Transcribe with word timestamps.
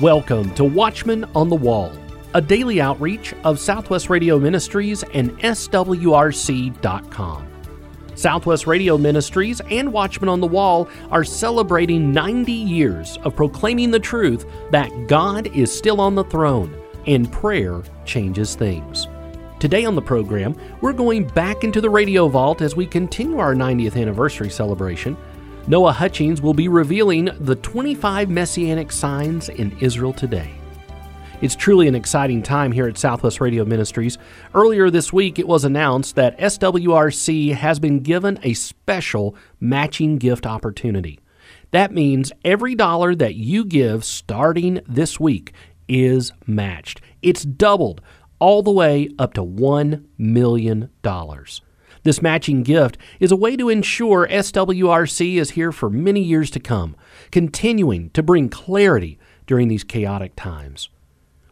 Welcome 0.00 0.54
to 0.54 0.64
Watchmen 0.64 1.26
on 1.34 1.50
the 1.50 1.56
Wall, 1.56 1.92
a 2.32 2.40
daily 2.40 2.80
outreach 2.80 3.34
of 3.44 3.60
Southwest 3.60 4.08
Radio 4.08 4.38
Ministries 4.38 5.02
and 5.12 5.38
SWRC.com. 5.40 6.72
Southwest 8.14 8.66
Radio 8.66 8.96
Ministries 8.96 9.60
and 9.70 9.92
Watchmen 9.92 10.30
on 10.30 10.40
the 10.40 10.46
Wall 10.46 10.88
are 11.10 11.22
celebrating 11.22 12.12
90 12.14 12.50
years 12.50 13.18
of 13.24 13.36
proclaiming 13.36 13.90
the 13.90 14.00
truth 14.00 14.46
that 14.70 14.90
God 15.06 15.48
is 15.48 15.70
still 15.70 16.00
on 16.00 16.14
the 16.14 16.24
throne 16.24 16.74
and 17.06 17.30
prayer 17.30 17.82
changes 18.06 18.54
things. 18.54 19.06
Today 19.58 19.84
on 19.84 19.96
the 19.96 20.00
program, 20.00 20.56
we're 20.80 20.94
going 20.94 21.28
back 21.28 21.62
into 21.62 21.82
the 21.82 21.90
radio 21.90 22.26
vault 22.26 22.62
as 22.62 22.74
we 22.74 22.86
continue 22.86 23.38
our 23.38 23.54
90th 23.54 24.00
anniversary 24.00 24.48
celebration. 24.48 25.14
Noah 25.66 25.92
Hutchings 25.92 26.40
will 26.40 26.54
be 26.54 26.68
revealing 26.68 27.28
the 27.38 27.54
25 27.54 28.30
messianic 28.30 28.90
signs 28.90 29.48
in 29.48 29.76
Israel 29.80 30.12
today. 30.12 30.50
It's 31.42 31.54
truly 31.54 31.86
an 31.86 31.94
exciting 31.94 32.42
time 32.42 32.72
here 32.72 32.86
at 32.86 32.98
Southwest 32.98 33.40
Radio 33.40 33.64
Ministries. 33.64 34.18
Earlier 34.54 34.90
this 34.90 35.12
week, 35.12 35.38
it 35.38 35.46
was 35.46 35.64
announced 35.64 36.16
that 36.16 36.38
SWRC 36.38 37.54
has 37.54 37.78
been 37.78 38.00
given 38.00 38.38
a 38.42 38.54
special 38.54 39.36
matching 39.58 40.18
gift 40.18 40.46
opportunity. 40.46 41.20
That 41.70 41.92
means 41.92 42.32
every 42.44 42.74
dollar 42.74 43.14
that 43.14 43.36
you 43.36 43.64
give 43.64 44.04
starting 44.04 44.80
this 44.88 45.20
week 45.20 45.52
is 45.88 46.32
matched. 46.46 47.00
It's 47.22 47.44
doubled 47.44 48.00
all 48.38 48.62
the 48.62 48.70
way 48.70 49.10
up 49.18 49.34
to 49.34 49.44
$1 49.44 50.04
million. 50.18 50.90
This 52.02 52.22
matching 52.22 52.62
gift 52.62 52.96
is 53.18 53.30
a 53.30 53.36
way 53.36 53.56
to 53.56 53.68
ensure 53.68 54.26
SWRC 54.28 55.36
is 55.36 55.50
here 55.50 55.70
for 55.70 55.90
many 55.90 56.22
years 56.22 56.50
to 56.52 56.60
come, 56.60 56.96
continuing 57.30 58.08
to 58.10 58.22
bring 58.22 58.48
clarity 58.48 59.18
during 59.46 59.68
these 59.68 59.84
chaotic 59.84 60.34
times. 60.34 60.88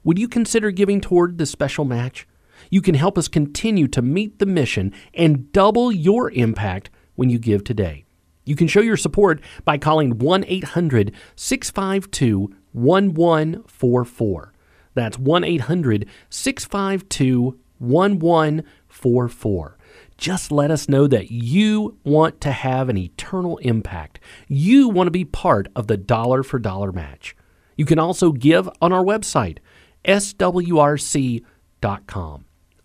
Would 0.05 0.19
you 0.19 0.27
consider 0.27 0.71
giving 0.71 1.03
toward 1.03 1.37
this 1.37 1.51
special 1.51 1.85
match? 1.85 2.27
You 2.71 2.81
can 2.81 2.95
help 2.95 3.19
us 3.19 3.29
continue 3.29 3.89
to 3.89 4.01
meet 4.01 4.39
the 4.39 4.47
mission 4.47 4.95
and 5.13 5.53
double 5.53 5.93
your 5.93 6.31
impact 6.31 6.89
when 7.15 7.29
you 7.29 7.39
give 7.39 7.63
today. 7.63 8.07
You 8.47 8.57
can 8.57 8.69
show 8.69 8.81
your 8.81 8.97
support 8.97 9.43
by 9.67 9.77
calling 9.77 10.19
1 10.19 10.45
800 10.47 11.13
652 11.37 12.55
1144. 12.73 14.53
That's 14.95 15.19
1 15.19 15.45
800 15.45 16.09
652 16.31 17.59
1144. 17.79 19.78
Just 20.19 20.51
let 20.51 20.71
us 20.73 20.89
know 20.89 21.07
that 21.07 21.31
you 21.31 21.97
want 22.03 22.41
to 22.41 22.51
have 22.51 22.89
an 22.89 22.97
eternal 22.97 23.57
impact. 23.59 24.19
You 24.49 24.89
want 24.89 25.07
to 25.07 25.13
be 25.13 25.25
part 25.25 25.69
of 25.77 25.87
the 25.87 25.97
dollar 25.97 26.43
for 26.43 26.59
dollar 26.59 26.91
match. 26.91 27.37
You 27.77 27.85
can 27.85 28.01
also 28.01 28.33
give 28.33 28.69
on 28.83 28.93
our 28.93 29.05
website, 29.05 29.59
swrc.com. 30.05 31.45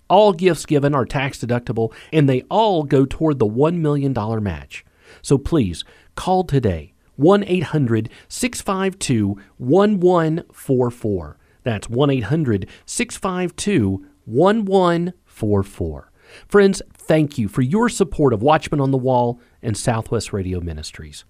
All 0.10 0.34
gifts 0.34 0.68
given 0.68 0.94
are 0.94 1.06
tax 1.06 1.40
deductible 1.40 1.92
and 2.12 2.30
they 2.30 2.44
all 2.52 2.84
go 2.84 3.04
toward 3.04 3.40
the 3.40 3.48
$1 3.48 3.78
million 3.78 4.14
match. 4.44 4.86
So 5.24 5.40
please 5.40 5.84
call 6.14 6.44
today 6.44 6.94
1 7.16 7.44
800 7.46 8.10
652 8.28 9.42
1144. 9.58 11.38
That's 11.64 11.90
1 11.90 12.10
800 12.12 12.70
652 12.86 14.06
1144. 14.26 16.12
Friends, 16.48 16.82
thank 16.94 17.38
you 17.38 17.48
for 17.48 17.62
your 17.62 17.90
support 17.90 18.34
of 18.34 18.42
Watchmen 18.42 18.80
on 18.80 18.92
the 18.92 18.98
Wall 18.98 19.40
and 19.62 19.78
Southwest 19.78 20.34
Radio 20.34 20.60
Ministries. 20.60 21.26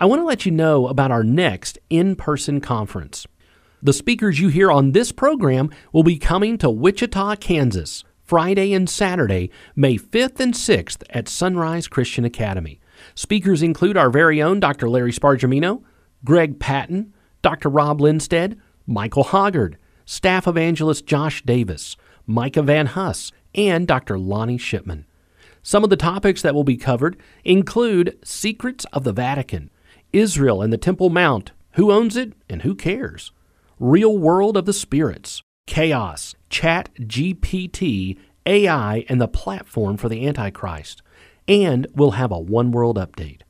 I 0.00 0.06
want 0.06 0.20
to 0.20 0.26
let 0.26 0.46
you 0.46 0.52
know 0.52 0.86
about 0.86 1.10
our 1.10 1.24
next 1.24 1.78
in 1.90 2.16
person 2.16 2.60
conference. 2.60 3.26
The 3.82 3.92
speakers 3.92 4.40
you 4.40 4.48
hear 4.48 4.70
on 4.70 4.92
this 4.92 5.12
program 5.12 5.70
will 5.92 6.02
be 6.02 6.18
coming 6.18 6.58
to 6.58 6.70
Wichita, 6.70 7.36
Kansas, 7.36 8.04
Friday 8.22 8.72
and 8.74 8.90
Saturday, 8.90 9.50
May 9.74 9.96
5th 9.96 10.40
and 10.40 10.54
6th 10.54 11.02
at 11.10 11.28
Sunrise 11.28 11.88
Christian 11.88 12.24
Academy. 12.24 12.80
Speakers 13.14 13.62
include 13.62 13.96
our 13.96 14.10
very 14.10 14.42
own 14.42 14.60
Dr. 14.60 14.88
Larry 14.88 15.12
Spargimino, 15.12 15.82
Greg 16.24 16.58
Patton, 16.58 17.14
Dr. 17.42 17.68
Rob 17.68 18.00
Lindsted, 18.00 18.60
Michael 18.86 19.24
Hoggard, 19.24 19.76
Staff 20.04 20.46
Evangelist 20.46 21.06
Josh 21.06 21.42
Davis, 21.42 21.96
Micah 22.28 22.62
Van 22.62 22.86
Huss, 22.86 23.32
and 23.54 23.88
Dr. 23.88 24.18
Lonnie 24.18 24.58
Shipman. 24.58 25.06
Some 25.62 25.82
of 25.82 25.90
the 25.90 25.96
topics 25.96 26.42
that 26.42 26.54
will 26.54 26.62
be 26.62 26.76
covered 26.76 27.16
include 27.42 28.18
Secrets 28.22 28.84
of 28.92 29.02
the 29.02 29.12
Vatican, 29.14 29.70
Israel 30.12 30.60
and 30.60 30.72
the 30.72 30.78
Temple 30.78 31.08
Mount, 31.08 31.52
who 31.72 31.90
owns 31.90 32.16
it 32.16 32.34
and 32.48 32.62
who 32.62 32.74
cares, 32.74 33.32
Real 33.80 34.16
World 34.16 34.56
of 34.58 34.66
the 34.66 34.72
Spirits, 34.74 35.42
Chaos, 35.66 36.34
Chat 36.50 36.90
GPT, 37.00 38.18
AI, 38.44 39.04
and 39.08 39.20
the 39.20 39.28
platform 39.28 39.96
for 39.96 40.08
the 40.08 40.26
Antichrist, 40.26 41.02
and 41.46 41.86
we'll 41.94 42.12
have 42.12 42.30
a 42.30 42.38
One 42.38 42.72
World 42.72 42.98
update. 42.98 43.40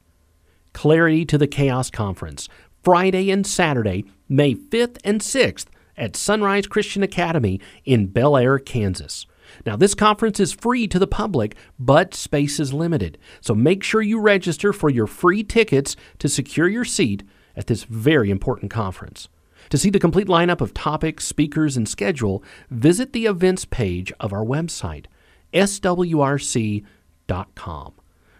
Clarity 0.72 1.24
to 1.24 1.38
the 1.38 1.48
Chaos 1.48 1.90
Conference, 1.90 2.48
Friday 2.84 3.30
and 3.30 3.44
Saturday, 3.44 4.04
May 4.28 4.54
5th 4.54 4.98
and 5.04 5.20
6th 5.20 5.66
at 5.98 6.16
Sunrise 6.16 6.66
Christian 6.66 7.02
Academy 7.02 7.60
in 7.84 8.06
Bel 8.06 8.36
Aire, 8.36 8.58
Kansas. 8.58 9.26
Now, 9.66 9.76
this 9.76 9.94
conference 9.94 10.40
is 10.40 10.52
free 10.52 10.86
to 10.88 10.98
the 10.98 11.06
public, 11.06 11.56
but 11.78 12.14
space 12.14 12.60
is 12.60 12.72
limited. 12.72 13.18
So 13.40 13.54
make 13.54 13.82
sure 13.82 14.02
you 14.02 14.20
register 14.20 14.72
for 14.72 14.90
your 14.90 15.06
free 15.06 15.42
tickets 15.42 15.96
to 16.18 16.28
secure 16.28 16.68
your 16.68 16.84
seat 16.84 17.22
at 17.56 17.66
this 17.66 17.84
very 17.84 18.30
important 18.30 18.70
conference. 18.70 19.28
To 19.70 19.78
see 19.78 19.90
the 19.90 19.98
complete 19.98 20.28
lineup 20.28 20.60
of 20.60 20.72
topics, 20.72 21.26
speakers, 21.26 21.76
and 21.76 21.88
schedule, 21.88 22.42
visit 22.70 23.12
the 23.12 23.26
events 23.26 23.64
page 23.64 24.12
of 24.20 24.32
our 24.32 24.44
website, 24.44 25.06
swrc.com. 25.52 26.84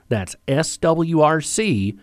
That's 0.09 0.37
swrc.com. 0.47 1.99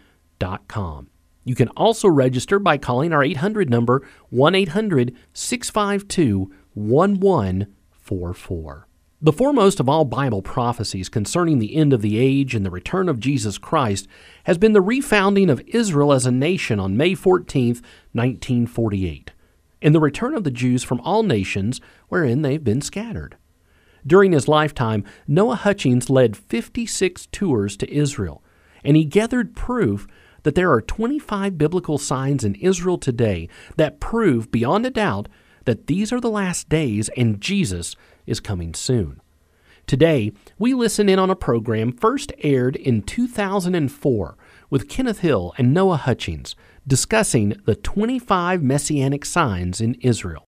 You 1.46 1.56
can 1.56 1.70
also 1.70 2.10
register 2.10 2.60
by 2.60 2.78
calling 2.78 3.14
our 3.14 3.24
800 3.24 3.70
number 3.70 4.06
1 4.32 4.56
800 4.56 5.16
652 5.32 6.52
1144. 6.74 8.88
The 9.22 9.32
foremost 9.32 9.80
of 9.80 9.88
all 9.88 10.06
Bible 10.06 10.42
prophecies 10.42 11.08
concerning 11.08 11.60
the 11.60 11.76
end 11.76 11.94
of 11.94 12.02
the 12.02 12.18
age 12.18 12.54
and 12.54 12.66
the 12.66 12.72
return 12.72 13.08
of 13.08 13.20
Jesus 13.20 13.58
Christ 13.58 14.08
has 14.44 14.58
been 14.58 14.74
the 14.74 14.84
refounding 14.84 15.50
of 15.50 15.62
Israel 15.68 16.12
as 16.12 16.26
a 16.26 16.32
nation 16.32 16.80
on 16.80 16.98
May 16.98 17.16
14, 17.16 17.76
1948, 18.12 19.32
and 19.82 19.96
the 19.96 20.00
return 20.00 20.36
of 20.36 20.44
the 20.44 20.52
Jews 20.52 20.84
from 20.84 21.00
all 21.02 21.24
nations 21.24 21.80
wherein 22.10 22.42
they've 22.42 22.64
been 22.64 22.82
scattered. 22.82 23.38
During 24.06 24.34
his 24.34 24.48
lifetime, 24.48 25.04
Noah 25.28 25.56
Hutchings 25.56 26.10
led 26.10 26.38
56 26.38 27.28
tours 27.32 27.78
to 27.78 27.92
Israel, 27.92 28.44
and 28.84 28.98
he 28.98 29.06
gathered 29.06 29.56
proof 29.56 30.08
that 30.46 30.54
there 30.54 30.72
are 30.72 30.80
25 30.80 31.58
biblical 31.58 31.98
signs 31.98 32.44
in 32.44 32.54
Israel 32.56 33.00
today 33.00 33.50
that 33.78 34.00
prove 34.00 34.52
beyond 34.52 34.86
a 34.86 34.92
doubt 34.92 35.28
that 35.66 35.88
these 35.88 36.14
are 36.14 36.22
the 36.22 36.30
last 36.30 36.70
days 36.70 37.10
and 37.18 37.42
Jesus 37.42 37.96
is 38.28 38.40
coming 38.40 38.76
soon. 38.76 39.20
Today, 39.88 40.32
we 40.60 40.76
listen 40.76 41.10
in 41.10 41.18
on 41.18 41.32
a 41.32 41.36
program 41.36 41.92
first 41.92 42.32
aired 42.44 42.76
in 42.76 43.02
2004 43.02 44.38
with 44.70 44.88
Kenneth 44.88 45.20
Hill 45.20 45.52
and 45.58 45.74
Noah 45.74 45.98
Hutchings 45.98 46.56
discussing 46.86 47.60
the 47.66 47.76
25 47.76 48.62
messianic 48.62 49.26
signs 49.26 49.82
in 49.82 49.96
Israel. 49.96 50.46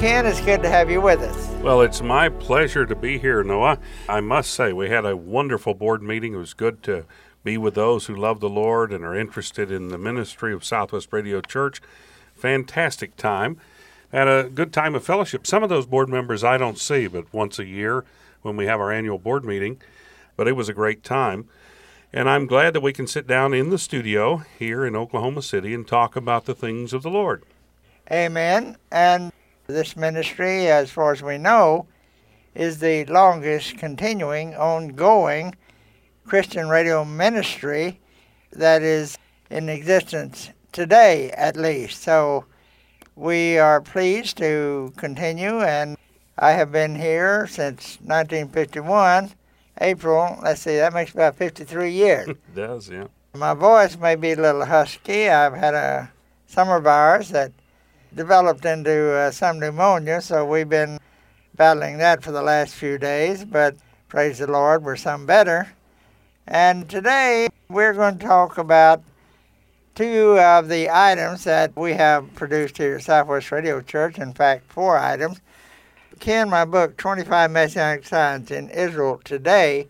Ken, 0.00 0.24
it's 0.24 0.40
good 0.40 0.62
to 0.62 0.68
have 0.70 0.90
you 0.90 0.98
with 0.98 1.20
us. 1.20 1.62
Well, 1.62 1.82
it's 1.82 2.00
my 2.00 2.30
pleasure 2.30 2.86
to 2.86 2.96
be 2.96 3.18
here, 3.18 3.44
Noah. 3.44 3.78
I 4.08 4.22
must 4.22 4.54
say, 4.54 4.72
we 4.72 4.88
had 4.88 5.04
a 5.04 5.14
wonderful 5.14 5.74
board 5.74 6.02
meeting. 6.02 6.32
It 6.32 6.38
was 6.38 6.54
good 6.54 6.82
to 6.84 7.04
be 7.44 7.58
with 7.58 7.74
those 7.74 8.06
who 8.06 8.16
love 8.16 8.40
the 8.40 8.48
Lord 8.48 8.94
and 8.94 9.04
are 9.04 9.14
interested 9.14 9.70
in 9.70 9.88
the 9.88 9.98
ministry 9.98 10.54
of 10.54 10.64
Southwest 10.64 11.12
Radio 11.12 11.42
Church. 11.42 11.82
Fantastic 12.34 13.14
time. 13.18 13.58
Had 14.10 14.26
a 14.26 14.44
good 14.44 14.72
time 14.72 14.94
of 14.94 15.04
fellowship. 15.04 15.46
Some 15.46 15.62
of 15.62 15.68
those 15.68 15.84
board 15.84 16.08
members 16.08 16.42
I 16.42 16.56
don't 16.56 16.78
see 16.78 17.06
but 17.06 17.30
once 17.30 17.58
a 17.58 17.66
year 17.66 18.06
when 18.40 18.56
we 18.56 18.64
have 18.64 18.80
our 18.80 18.90
annual 18.90 19.18
board 19.18 19.44
meeting, 19.44 19.82
but 20.34 20.48
it 20.48 20.56
was 20.56 20.70
a 20.70 20.74
great 20.74 21.04
time. 21.04 21.46
And 22.10 22.30
I'm 22.30 22.46
glad 22.46 22.72
that 22.72 22.80
we 22.80 22.94
can 22.94 23.06
sit 23.06 23.26
down 23.26 23.52
in 23.52 23.68
the 23.68 23.76
studio 23.76 24.44
here 24.58 24.86
in 24.86 24.96
Oklahoma 24.96 25.42
City 25.42 25.74
and 25.74 25.86
talk 25.86 26.16
about 26.16 26.46
the 26.46 26.54
things 26.54 26.94
of 26.94 27.02
the 27.02 27.10
Lord. 27.10 27.42
Amen. 28.10 28.78
And 28.90 29.30
this 29.70 29.96
ministry, 29.96 30.68
as 30.68 30.90
far 30.90 31.12
as 31.12 31.22
we 31.22 31.38
know, 31.38 31.86
is 32.54 32.78
the 32.78 33.04
longest 33.06 33.78
continuing, 33.78 34.54
ongoing 34.54 35.54
Christian 36.26 36.68
radio 36.68 37.04
ministry 37.04 38.00
that 38.52 38.82
is 38.82 39.16
in 39.50 39.68
existence 39.68 40.50
today, 40.72 41.30
at 41.32 41.56
least. 41.56 42.02
So 42.02 42.44
we 43.16 43.58
are 43.58 43.80
pleased 43.80 44.38
to 44.38 44.92
continue, 44.96 45.60
and 45.60 45.96
I 46.38 46.52
have 46.52 46.72
been 46.72 46.94
here 46.94 47.46
since 47.46 47.98
1951 48.00 49.32
April, 49.80 50.38
let's 50.42 50.62
see, 50.62 50.76
that 50.76 50.92
makes 50.92 51.12
about 51.12 51.36
53 51.36 51.90
years. 51.90 52.28
It 52.28 52.54
does, 52.54 52.88
yeah. 52.88 53.06
My 53.34 53.54
voice 53.54 53.96
may 53.96 54.16
be 54.16 54.32
a 54.32 54.36
little 54.36 54.64
husky. 54.64 55.28
I've 55.28 55.54
had 55.54 55.74
a 55.74 56.12
summer 56.46 56.80
virus 56.80 57.30
that 57.30 57.52
developed 58.14 58.64
into 58.64 59.12
uh, 59.12 59.30
some 59.30 59.58
pneumonia, 59.58 60.20
so 60.20 60.44
we've 60.44 60.68
been 60.68 60.98
battling 61.56 61.98
that 61.98 62.22
for 62.22 62.32
the 62.32 62.42
last 62.42 62.74
few 62.74 62.98
days, 62.98 63.44
but 63.44 63.76
praise 64.08 64.38
the 64.38 64.46
Lord, 64.46 64.82
we're 64.82 64.96
some 64.96 65.26
better. 65.26 65.72
And 66.46 66.88
today 66.88 67.48
we're 67.68 67.92
going 67.92 68.18
to 68.18 68.26
talk 68.26 68.58
about 68.58 69.02
two 69.94 70.38
of 70.38 70.68
the 70.68 70.88
items 70.90 71.44
that 71.44 71.76
we 71.76 71.92
have 71.92 72.34
produced 72.34 72.78
here 72.78 72.96
at 72.96 73.02
Southwest 73.02 73.52
Radio 73.52 73.80
Church, 73.80 74.18
in 74.18 74.32
fact, 74.32 74.70
four 74.70 74.98
items. 74.98 75.40
Ken, 76.18 76.50
my 76.50 76.64
book, 76.64 76.96
25 76.96 77.50
Messianic 77.50 78.06
Signs 78.06 78.50
in 78.50 78.70
Israel 78.70 79.20
Today, 79.24 79.88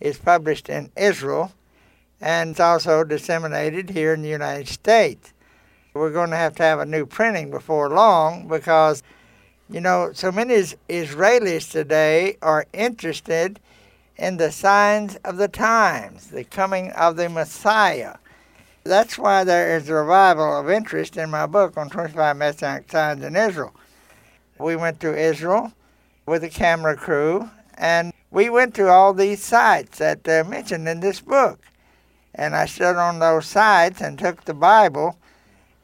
is 0.00 0.18
published 0.18 0.68
in 0.68 0.90
Israel 0.96 1.52
and 2.24 2.52
it's 2.52 2.60
also 2.60 3.04
disseminated 3.04 3.90
here 3.90 4.14
in 4.14 4.22
the 4.22 4.30
United 4.30 4.66
States. 4.66 5.33
We're 5.94 6.10
going 6.10 6.30
to 6.30 6.36
have 6.36 6.56
to 6.56 6.64
have 6.64 6.80
a 6.80 6.84
new 6.84 7.06
printing 7.06 7.52
before 7.52 7.88
long 7.88 8.48
because, 8.48 9.04
you 9.70 9.80
know, 9.80 10.10
so 10.12 10.32
many 10.32 10.54
Israelis 10.54 11.70
today 11.70 12.36
are 12.42 12.66
interested 12.72 13.60
in 14.16 14.36
the 14.36 14.50
signs 14.50 15.14
of 15.24 15.36
the 15.36 15.46
times, 15.46 16.32
the 16.32 16.42
coming 16.42 16.90
of 16.90 17.14
the 17.14 17.28
Messiah. 17.28 18.16
That's 18.82 19.16
why 19.16 19.44
there 19.44 19.76
is 19.76 19.88
a 19.88 19.94
revival 19.94 20.58
of 20.58 20.68
interest 20.68 21.16
in 21.16 21.30
my 21.30 21.46
book 21.46 21.76
on 21.76 21.90
25 21.90 22.36
Messianic 22.36 22.90
signs 22.90 23.22
in 23.22 23.36
Israel. 23.36 23.72
We 24.58 24.74
went 24.74 24.98
to 24.98 25.16
Israel 25.16 25.72
with 26.26 26.42
a 26.42 26.50
camera 26.50 26.96
crew, 26.96 27.48
and 27.78 28.12
we 28.32 28.50
went 28.50 28.74
to 28.74 28.88
all 28.88 29.14
these 29.14 29.44
sites 29.44 29.98
that 29.98 30.26
are 30.26 30.42
mentioned 30.42 30.88
in 30.88 30.98
this 30.98 31.20
book. 31.20 31.60
And 32.34 32.56
I 32.56 32.66
stood 32.66 32.96
on 32.96 33.20
those 33.20 33.46
sites 33.46 34.00
and 34.00 34.18
took 34.18 34.44
the 34.44 34.54
Bible 34.54 35.16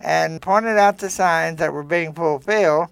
and 0.00 0.40
pointed 0.40 0.78
out 0.78 0.98
the 0.98 1.10
signs 1.10 1.58
that 1.58 1.72
were 1.72 1.82
being 1.84 2.12
fulfilled. 2.12 2.88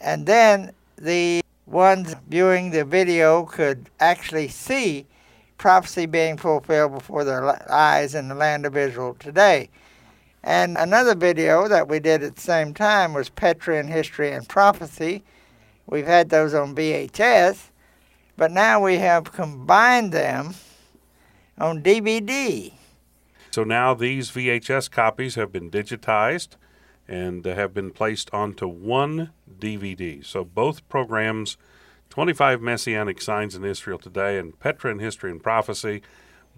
And 0.00 0.26
then 0.26 0.72
the 0.96 1.42
ones 1.66 2.14
viewing 2.28 2.70
the 2.70 2.84
video 2.84 3.44
could 3.44 3.88
actually 4.00 4.48
see 4.48 5.06
prophecy 5.58 6.06
being 6.06 6.36
fulfilled 6.36 6.92
before 6.92 7.24
their 7.24 7.70
eyes 7.72 8.14
in 8.14 8.28
the 8.28 8.34
land 8.34 8.66
of 8.66 8.76
Israel 8.76 9.16
today. 9.18 9.68
And 10.44 10.76
another 10.76 11.14
video 11.14 11.68
that 11.68 11.88
we 11.88 12.00
did 12.00 12.22
at 12.22 12.34
the 12.34 12.40
same 12.40 12.74
time 12.74 13.14
was 13.14 13.28
Petra 13.28 13.78
in 13.78 13.86
History 13.86 14.32
and 14.32 14.48
Prophecy. 14.48 15.22
We've 15.86 16.06
had 16.06 16.30
those 16.30 16.52
on 16.52 16.74
VHS, 16.74 17.70
but 18.36 18.50
now 18.50 18.82
we 18.82 18.96
have 18.96 19.32
combined 19.32 20.12
them 20.12 20.54
on 21.58 21.82
DVD. 21.82 22.72
So 23.52 23.64
now 23.64 23.92
these 23.92 24.30
VHS 24.30 24.90
copies 24.90 25.34
have 25.34 25.52
been 25.52 25.70
digitized 25.70 26.56
and 27.06 27.44
have 27.44 27.74
been 27.74 27.90
placed 27.90 28.32
onto 28.32 28.66
one 28.66 29.30
DVD. 29.58 30.24
So 30.24 30.42
both 30.42 30.88
programs, 30.88 31.58
25 32.08 32.62
Messianic 32.62 33.20
Signs 33.20 33.54
in 33.54 33.62
Israel 33.62 33.98
Today 33.98 34.38
and 34.38 34.58
Petra 34.58 34.90
in 34.90 35.00
History 35.00 35.30
and 35.30 35.42
Prophecy, 35.42 36.00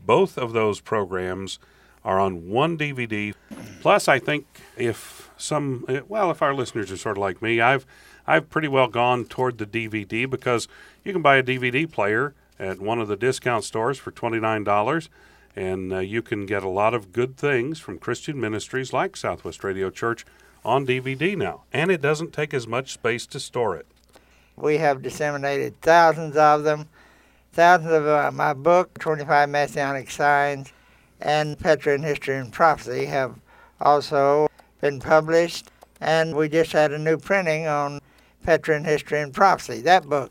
both 0.06 0.38
of 0.38 0.52
those 0.52 0.81
programs 0.81 1.58
are 2.05 2.20
on 2.20 2.49
one 2.49 2.79
DVD. 2.79 3.35
Plus, 3.81 4.06
I 4.06 4.20
think 4.20 4.46
if 4.76 5.31
some, 5.37 5.85
eh, 5.88 6.02
well, 6.06 6.31
if 6.31 6.43
our 6.43 6.55
listeners 6.55 6.93
are 6.93 6.96
sort 6.96 7.17
of 7.17 7.23
like 7.23 7.43
me, 7.43 7.61
I've 7.61 7.87
I've 8.25 8.49
pretty 8.49 8.69
well 8.69 8.87
gone 8.87 9.25
toward 9.25 9.58
the 9.58 9.67
DVD 9.67 10.31
because 10.31 10.69
you 11.02 11.12
can 11.12 11.23
buy 11.23 11.37
a 11.38 11.43
DVD 11.43 11.91
player 11.91 12.35
at 12.58 12.81
one 12.81 13.00
of 13.00 13.08
the 13.08 13.17
discount 13.17 13.64
stores 13.64 13.99
for 13.99 14.12
twenty 14.12 14.38
nine 14.38 14.62
dollars, 14.62 15.08
and 15.56 15.93
uh, 15.93 15.99
you 15.99 16.23
can 16.23 16.47
get 16.47 16.62
a 16.62 16.69
lot 16.69 16.95
of 16.95 17.12
good 17.12 17.37
things 17.37 17.79
from 17.79 17.99
Christian 17.99 18.41
ministries 18.41 18.93
like 18.93 19.17
Southwest 19.17 19.62
Radio 19.62 19.91
Church 19.91 20.25
on 20.65 20.87
DVD 20.87 21.37
now, 21.37 21.62
and 21.73 21.91
it 21.91 22.01
doesn't 22.01 22.33
take 22.33 22.55
as 22.55 22.67
much 22.67 22.93
space 22.93 23.27
to 23.27 23.41
store 23.41 23.77
it. 23.77 23.87
We 24.56 24.79
have 24.79 25.03
disseminated 25.03 25.81
thousands 25.81 26.37
of 26.37 26.65
them, 26.65 26.89
thousands 27.53 27.93
of 27.93 28.06
uh, 28.06 28.31
my 28.33 28.55
book, 28.55 28.99
25 28.99 29.49
Messianic 29.49 30.11
Signs 30.11 30.73
and 31.21 31.59
Petra 31.59 31.95
in 31.95 32.03
History 32.03 32.37
and 32.37 32.53
Prophecy 32.53 33.06
have 33.06 33.35
also 33.81 34.49
been 34.81 35.01
published. 35.01 35.71
And 36.01 36.37
we 36.37 36.49
just 36.49 36.73
had 36.73 36.93
a 36.93 36.99
new 36.99 37.17
printing 37.17 37.67
on 37.67 38.01
Petra 38.45 38.77
in 38.77 38.85
History 38.85 39.21
and 39.21 39.33
Prophecy, 39.33 39.81
that 39.83 40.06
book. 40.06 40.31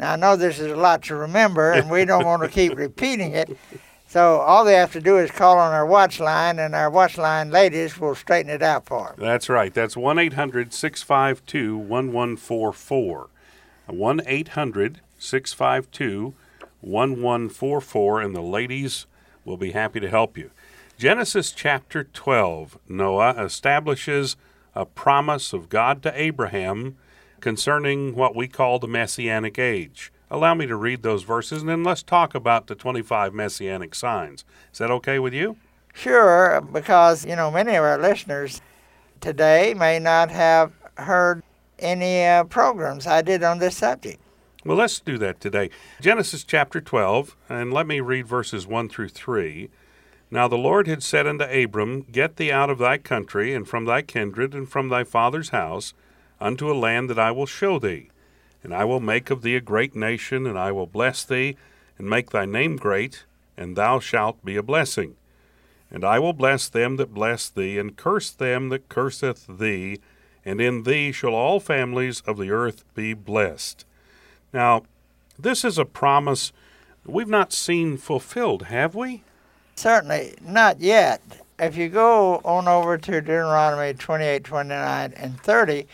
Now, 0.00 0.14
I 0.14 0.16
know 0.16 0.34
this 0.34 0.58
is 0.58 0.72
a 0.72 0.76
lot 0.76 1.02
to 1.04 1.14
remember, 1.14 1.70
and 1.70 1.88
we 1.88 2.04
don't 2.04 2.24
want 2.24 2.42
to 2.42 2.48
keep 2.48 2.74
repeating 2.76 3.32
it. 3.32 3.56
So 4.14 4.38
all 4.38 4.64
they 4.64 4.74
have 4.74 4.92
to 4.92 5.00
do 5.00 5.18
is 5.18 5.32
call 5.32 5.58
on 5.58 5.72
our 5.72 5.84
watch 5.84 6.20
line, 6.20 6.60
and 6.60 6.72
our 6.72 6.88
watch 6.88 7.18
line 7.18 7.50
ladies 7.50 7.98
will 7.98 8.14
straighten 8.14 8.48
it 8.48 8.62
out 8.62 8.86
for 8.86 9.08
them. 9.08 9.16
That's 9.18 9.48
right. 9.48 9.74
That's 9.74 9.96
1 9.96 10.20
800 10.20 10.72
652 10.72 11.76
1144. 11.76 13.28
1 13.88 14.20
800 14.24 15.00
652 15.18 16.34
1144, 16.80 18.20
and 18.20 18.36
the 18.36 18.40
ladies 18.40 19.06
will 19.44 19.56
be 19.56 19.72
happy 19.72 19.98
to 19.98 20.08
help 20.08 20.38
you. 20.38 20.52
Genesis 20.96 21.50
chapter 21.50 22.04
12, 22.04 22.78
Noah 22.88 23.34
establishes 23.44 24.36
a 24.76 24.86
promise 24.86 25.52
of 25.52 25.68
God 25.68 26.04
to 26.04 26.16
Abraham 26.16 26.96
concerning 27.40 28.14
what 28.14 28.36
we 28.36 28.46
call 28.46 28.78
the 28.78 28.86
Messianic 28.86 29.58
age. 29.58 30.12
Allow 30.30 30.54
me 30.54 30.66
to 30.66 30.76
read 30.76 31.02
those 31.02 31.22
verses 31.22 31.60
and 31.60 31.68
then 31.68 31.84
let's 31.84 32.02
talk 32.02 32.34
about 32.34 32.66
the 32.66 32.74
25 32.74 33.32
Messianic 33.34 33.94
signs. 33.94 34.44
Is 34.72 34.78
that 34.78 34.90
okay 34.90 35.18
with 35.18 35.34
you? 35.34 35.56
Sure, 35.92 36.60
because, 36.60 37.24
you 37.24 37.36
know, 37.36 37.50
many 37.50 37.74
of 37.76 37.84
our 37.84 37.98
listeners 37.98 38.60
today 39.20 39.74
may 39.74 39.98
not 39.98 40.30
have 40.30 40.72
heard 40.96 41.42
any 41.78 42.24
uh, 42.24 42.44
programs 42.44 43.06
I 43.06 43.22
did 43.22 43.42
on 43.42 43.58
this 43.58 43.76
subject. 43.76 44.20
Well, 44.64 44.76
let's 44.76 44.98
do 44.98 45.18
that 45.18 45.40
today. 45.40 45.70
Genesis 46.00 46.42
chapter 46.42 46.80
12, 46.80 47.36
and 47.48 47.72
let 47.72 47.86
me 47.86 48.00
read 48.00 48.26
verses 48.26 48.66
1 48.66 48.88
through 48.88 49.10
3. 49.10 49.68
Now 50.30 50.48
the 50.48 50.56
Lord 50.56 50.86
had 50.86 51.02
said 51.02 51.26
unto 51.26 51.44
Abram, 51.44 52.02
Get 52.10 52.36
thee 52.36 52.50
out 52.50 52.70
of 52.70 52.78
thy 52.78 52.98
country, 52.98 53.54
and 53.54 53.68
from 53.68 53.84
thy 53.84 54.02
kindred, 54.02 54.54
and 54.54 54.68
from 54.68 54.88
thy 54.88 55.04
father's 55.04 55.50
house, 55.50 55.92
unto 56.40 56.70
a 56.70 56.74
land 56.74 57.10
that 57.10 57.18
I 57.18 57.30
will 57.30 57.46
show 57.46 57.78
thee. 57.78 58.08
And 58.64 58.74
I 58.74 58.84
will 58.84 59.00
make 59.00 59.30
of 59.30 59.42
thee 59.42 59.54
a 59.54 59.60
great 59.60 59.94
nation, 59.94 60.46
and 60.46 60.58
I 60.58 60.72
will 60.72 60.86
bless 60.86 61.22
thee, 61.22 61.56
and 61.98 62.08
make 62.08 62.30
thy 62.30 62.46
name 62.46 62.76
great, 62.76 63.24
and 63.56 63.76
thou 63.76 64.00
shalt 64.00 64.44
be 64.44 64.56
a 64.56 64.62
blessing. 64.62 65.16
And 65.90 66.02
I 66.02 66.18
will 66.18 66.32
bless 66.32 66.68
them 66.68 66.96
that 66.96 67.14
bless 67.14 67.48
thee, 67.48 67.78
and 67.78 67.96
curse 67.96 68.30
them 68.30 68.70
that 68.70 68.88
curseth 68.88 69.46
thee, 69.46 70.00
and 70.44 70.60
in 70.60 70.82
thee 70.82 71.12
shall 71.12 71.34
all 71.34 71.60
families 71.60 72.22
of 72.22 72.38
the 72.38 72.50
earth 72.50 72.84
be 72.94 73.12
blessed. 73.14 73.84
Now, 74.52 74.84
this 75.38 75.64
is 75.64 75.78
a 75.78 75.84
promise 75.84 76.52
we've 77.04 77.28
not 77.28 77.52
seen 77.52 77.98
fulfilled, 77.98 78.64
have 78.64 78.94
we? 78.94 79.22
Certainly 79.76 80.34
not 80.40 80.80
yet. 80.80 81.20
If 81.58 81.76
you 81.76 81.88
go 81.88 82.40
on 82.44 82.66
over 82.66 82.98
to 82.98 83.20
Deuteronomy 83.20 83.94
28, 83.94 84.42
29, 84.42 85.12
and 85.16 85.40
30, 85.40 85.86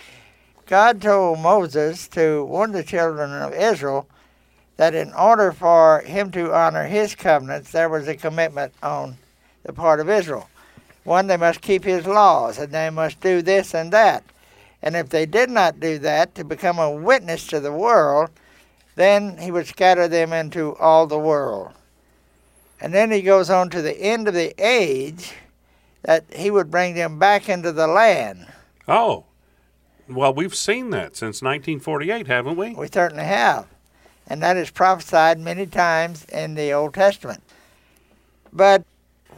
God 0.70 1.02
told 1.02 1.40
Moses 1.40 2.06
to 2.10 2.44
warn 2.44 2.70
the 2.70 2.84
children 2.84 3.32
of 3.32 3.52
Israel 3.52 4.06
that 4.76 4.94
in 4.94 5.12
order 5.14 5.50
for 5.50 6.02
him 6.02 6.30
to 6.30 6.54
honor 6.54 6.84
his 6.84 7.16
covenants, 7.16 7.72
there 7.72 7.88
was 7.88 8.06
a 8.06 8.14
commitment 8.14 8.72
on 8.80 9.16
the 9.64 9.72
part 9.72 9.98
of 9.98 10.08
Israel. 10.08 10.48
One, 11.02 11.26
they 11.26 11.36
must 11.36 11.60
keep 11.60 11.82
his 11.82 12.06
laws, 12.06 12.56
and 12.56 12.70
they 12.70 12.88
must 12.88 13.20
do 13.20 13.42
this 13.42 13.74
and 13.74 13.92
that. 13.92 14.22
And 14.80 14.94
if 14.94 15.08
they 15.08 15.26
did 15.26 15.50
not 15.50 15.80
do 15.80 15.98
that, 15.98 16.36
to 16.36 16.44
become 16.44 16.78
a 16.78 16.88
witness 16.88 17.48
to 17.48 17.58
the 17.58 17.72
world, 17.72 18.30
then 18.94 19.38
he 19.38 19.50
would 19.50 19.66
scatter 19.66 20.06
them 20.06 20.32
into 20.32 20.76
all 20.76 21.08
the 21.08 21.18
world. 21.18 21.72
And 22.80 22.94
then 22.94 23.10
he 23.10 23.22
goes 23.22 23.50
on 23.50 23.70
to 23.70 23.82
the 23.82 24.00
end 24.00 24.28
of 24.28 24.34
the 24.34 24.54
age 24.56 25.34
that 26.02 26.26
he 26.32 26.48
would 26.48 26.70
bring 26.70 26.94
them 26.94 27.18
back 27.18 27.48
into 27.48 27.72
the 27.72 27.88
land. 27.88 28.46
Oh, 28.86 29.24
well, 30.14 30.32
we've 30.34 30.54
seen 30.54 30.90
that 30.90 31.16
since 31.16 31.42
1948, 31.42 32.26
haven't 32.26 32.56
we? 32.56 32.74
We 32.74 32.88
certainly 32.88 33.24
have. 33.24 33.66
And 34.26 34.42
that 34.42 34.56
is 34.56 34.70
prophesied 34.70 35.38
many 35.38 35.66
times 35.66 36.24
in 36.26 36.54
the 36.54 36.72
Old 36.72 36.94
Testament. 36.94 37.42
But 38.52 38.84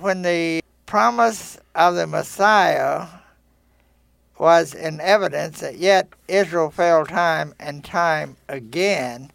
when 0.01 0.23
the 0.23 0.63
promise 0.87 1.59
of 1.75 1.95
the 1.95 2.07
Messiah 2.07 3.07
was 4.39 4.75
in 4.75 5.01
evidence 5.01 5.61
that 5.61 5.77
yet 5.77 6.09
Israel 6.29 6.71
failed 6.71 7.09
time 7.09 7.55
and 7.61 7.85
time 7.85 8.37
again, 8.49 9.31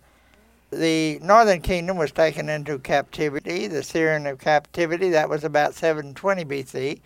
the 0.71 1.17
northern 1.21 1.61
kingdom 1.61 1.97
was 1.97 2.11
taken 2.11 2.49
into 2.49 2.77
captivity, 2.79 3.67
the 3.67 3.83
Syrian 3.83 4.27
of 4.27 4.39
captivity, 4.39 5.09
that 5.11 5.29
was 5.29 5.43
about 5.43 5.73
720 5.73 6.43
BC. 6.45 6.99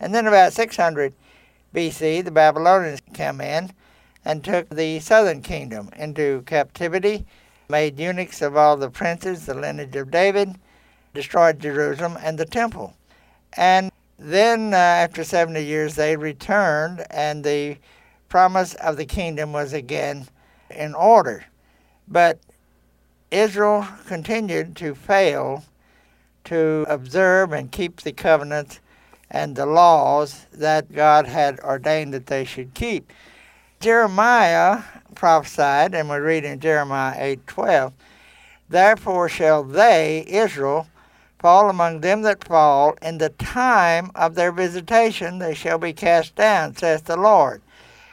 And 0.00 0.14
then 0.14 0.26
about 0.26 0.54
600 0.54 1.12
BC, 1.74 2.24
the 2.24 2.30
Babylonians 2.30 3.00
came 3.12 3.40
in 3.40 3.70
and 4.24 4.42
took 4.44 4.68
the 4.68 5.00
southern 5.00 5.42
kingdom 5.42 5.90
into 5.96 6.42
captivity. 6.42 7.26
made 7.68 8.00
eunuchs 8.00 8.42
of 8.42 8.56
all 8.56 8.76
the 8.76 8.90
princes, 8.90 9.46
the 9.46 9.54
lineage 9.54 9.94
of 9.94 10.10
David, 10.10 10.56
destroyed 11.14 11.60
Jerusalem 11.60 12.18
and 12.20 12.36
the 12.36 12.44
temple. 12.44 12.94
And 13.52 13.92
then, 14.18 14.74
uh, 14.74 14.76
after 14.76 15.22
70 15.22 15.62
years, 15.62 15.94
they 15.94 16.16
returned, 16.16 17.06
and 17.10 17.44
the 17.44 17.78
promise 18.28 18.74
of 18.74 18.96
the 18.96 19.06
kingdom 19.06 19.52
was 19.52 19.72
again 19.72 20.26
in 20.68 20.94
order. 20.94 21.44
But 22.08 22.40
Israel 23.30 23.86
continued 24.06 24.76
to 24.76 24.94
fail 24.94 25.64
to 26.44 26.84
observe 26.88 27.52
and 27.52 27.70
keep 27.70 28.00
the 28.00 28.12
covenants 28.12 28.80
and 29.30 29.54
the 29.54 29.66
laws 29.66 30.46
that 30.52 30.92
God 30.92 31.26
had 31.26 31.60
ordained 31.60 32.12
that 32.14 32.26
they 32.26 32.44
should 32.44 32.74
keep. 32.74 33.12
Jeremiah 33.78 34.82
prophesied, 35.14 35.94
and 35.94 36.10
we 36.10 36.16
read 36.16 36.44
in 36.44 36.60
Jeremiah 36.60 37.14
8:12, 37.18 37.92
Therefore 38.68 39.28
shall 39.28 39.62
they, 39.62 40.24
Israel, 40.26 40.86
fall 41.38 41.70
among 41.70 42.00
them 42.00 42.22
that 42.22 42.44
fall, 42.44 42.96
in 43.00 43.18
the 43.18 43.30
time 43.30 44.10
of 44.14 44.34
their 44.34 44.52
visitation 44.52 45.38
they 45.38 45.54
shall 45.54 45.78
be 45.78 45.92
cast 45.92 46.34
down, 46.34 46.76
saith 46.76 47.04
the 47.04 47.16
Lord. 47.16 47.62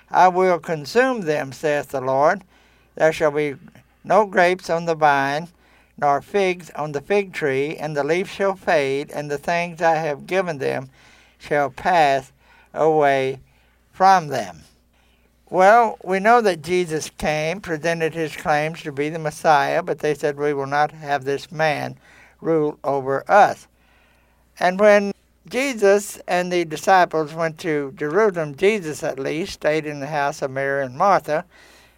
I 0.10 0.30
will 0.30 0.60
consume 0.60 1.22
them, 1.22 1.52
saith 1.52 1.90
the 1.90 2.02
Lord. 2.02 2.44
There 2.96 3.12
shall 3.12 3.32
be 3.32 3.56
no 4.04 4.26
grapes 4.26 4.70
on 4.70 4.86
the 4.86 4.96
vine, 4.96 5.50
nor 5.98 6.22
figs 6.22 6.72
on 6.76 6.94
the 6.94 7.02
fig 7.02 7.34
tree, 7.34 7.76
and 7.76 7.98
the 7.98 8.04
leaf 8.04 8.32
shall 8.32 8.56
fade, 8.56 9.12
and 9.12 9.30
the 9.30 9.38
things 9.38 9.82
I 9.82 9.96
have 9.96 10.28
given 10.28 10.60
them 10.60 10.90
shall 11.48 11.70
pass 11.70 12.32
away 12.74 13.39
from 13.92 14.27
them. 14.27 14.62
Well, 15.50 15.98
we 16.04 16.20
know 16.20 16.42
that 16.42 16.62
Jesus 16.62 17.10
came, 17.10 17.62
presented 17.62 18.13
his 18.13 18.36
claims 18.36 18.82
to 18.82 18.92
be 18.92 19.10
the 19.10 19.20
Messiah, 19.20 19.82
but 19.82 20.00
they 20.00 20.13
said, 20.13 20.38
We 20.38 20.54
will 20.54 20.68
not 20.68 20.92
have 20.92 21.24
this 21.24 21.51
man 21.51 21.98
rule 22.42 22.77
over 22.84 23.30
us. 23.32 23.68
And 24.60 24.80
when 24.80 25.13
Jesus 25.48 26.20
and 26.27 26.51
the 26.51 26.66
disciples 26.66 27.34
went 27.34 27.58
to 27.60 27.94
Jerusalem, 27.96 28.56
Jesus 28.56 29.04
at 29.04 29.20
least 29.20 29.54
stayed 29.54 29.86
in 29.86 30.01
the 30.01 30.08
house 30.08 30.42
of 30.42 30.51
Mary 30.51 30.84
and 30.84 30.98
Martha 30.98 31.46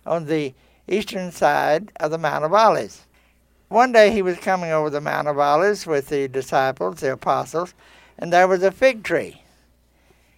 on 0.06 0.26
the 0.26 0.54
eastern 0.88 1.32
side 1.32 1.92
of 2.00 2.12
the 2.12 2.18
Mount 2.20 2.46
of 2.46 2.54
Olives. 2.54 3.06
One 3.70 3.92
day 3.92 4.12
he 4.12 4.22
was 4.22 4.38
coming 4.38 4.72
over 4.72 4.90
the 4.90 5.02
Mount 5.02 5.28
of 5.28 5.40
Olives 5.40 5.88
with 5.88 6.10
the 6.10 6.28
disciples, 6.28 7.00
the 7.00 7.14
apostles, 7.14 7.74
and 8.20 8.32
there 8.32 8.48
was 8.48 8.62
a 8.62 8.72
fig 8.72 9.04
tree. 9.04 9.42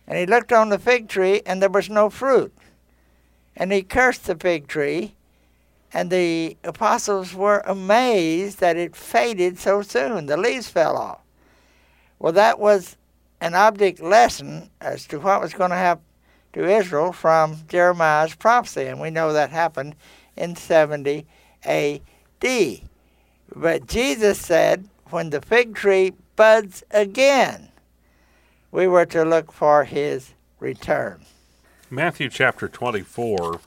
And 0.07 0.17
he 0.17 0.25
looked 0.25 0.53
on 0.53 0.69
the 0.69 0.79
fig 0.79 1.09
tree, 1.09 1.41
and 1.45 1.61
there 1.61 1.69
was 1.69 1.89
no 1.89 2.09
fruit. 2.09 2.53
And 3.55 3.73
he 3.73 3.81
cursed 3.81 4.25
the 4.25 4.35
fig 4.35 4.67
tree, 4.67 5.15
and 5.91 6.09
the 6.09 6.55
apostles 6.63 7.33
were 7.33 7.61
amazed 7.65 8.59
that 8.59 8.77
it 8.77 8.95
faded 8.95 9.59
so 9.59 9.81
soon. 9.81 10.27
The 10.27 10.37
leaves 10.37 10.69
fell 10.69 10.95
off. 10.95 11.21
Well, 12.19 12.33
that 12.33 12.59
was 12.59 12.97
an 13.41 13.55
object 13.55 13.99
lesson 13.99 14.69
as 14.79 15.07
to 15.07 15.19
what 15.19 15.41
was 15.41 15.53
going 15.53 15.71
to 15.71 15.75
happen 15.75 16.03
to 16.53 16.65
Israel 16.65 17.11
from 17.11 17.57
Jeremiah's 17.67 18.35
prophecy, 18.35 18.85
and 18.85 19.01
we 19.01 19.09
know 19.09 19.33
that 19.33 19.49
happened 19.49 19.95
in 20.35 20.55
70 20.55 21.25
A.D. 21.65 22.83
But 23.55 23.87
Jesus 23.87 24.37
said, 24.37 24.87
when 25.09 25.29
the 25.29 25.41
fig 25.41 25.75
tree 25.75 26.13
buds 26.35 26.83
again, 26.91 27.70
we 28.71 28.87
were 28.87 29.05
to 29.05 29.23
look 29.23 29.51
for 29.51 29.83
his 29.83 30.33
return. 30.59 31.25
Matthew 31.89 32.29
chapter 32.29 32.67
24 32.67 33.59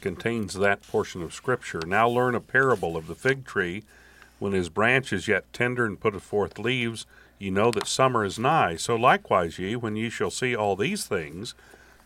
contains 0.00 0.54
that 0.54 0.86
portion 0.86 1.22
of 1.22 1.32
Scripture. 1.32 1.80
Now 1.86 2.08
learn 2.08 2.34
a 2.34 2.40
parable 2.40 2.96
of 2.96 3.06
the 3.06 3.14
fig 3.14 3.46
tree. 3.46 3.82
When 4.38 4.52
his 4.52 4.68
branch 4.68 5.12
is 5.12 5.28
yet 5.28 5.50
tender 5.52 5.86
and 5.86 5.98
putteth 5.98 6.22
forth 6.22 6.58
leaves, 6.58 7.06
ye 7.38 7.50
know 7.50 7.70
that 7.70 7.86
summer 7.86 8.24
is 8.24 8.38
nigh. 8.38 8.76
So 8.76 8.96
likewise 8.96 9.58
ye, 9.58 9.76
when 9.76 9.96
ye 9.96 10.10
shall 10.10 10.30
see 10.30 10.54
all 10.54 10.76
these 10.76 11.04
things, 11.04 11.54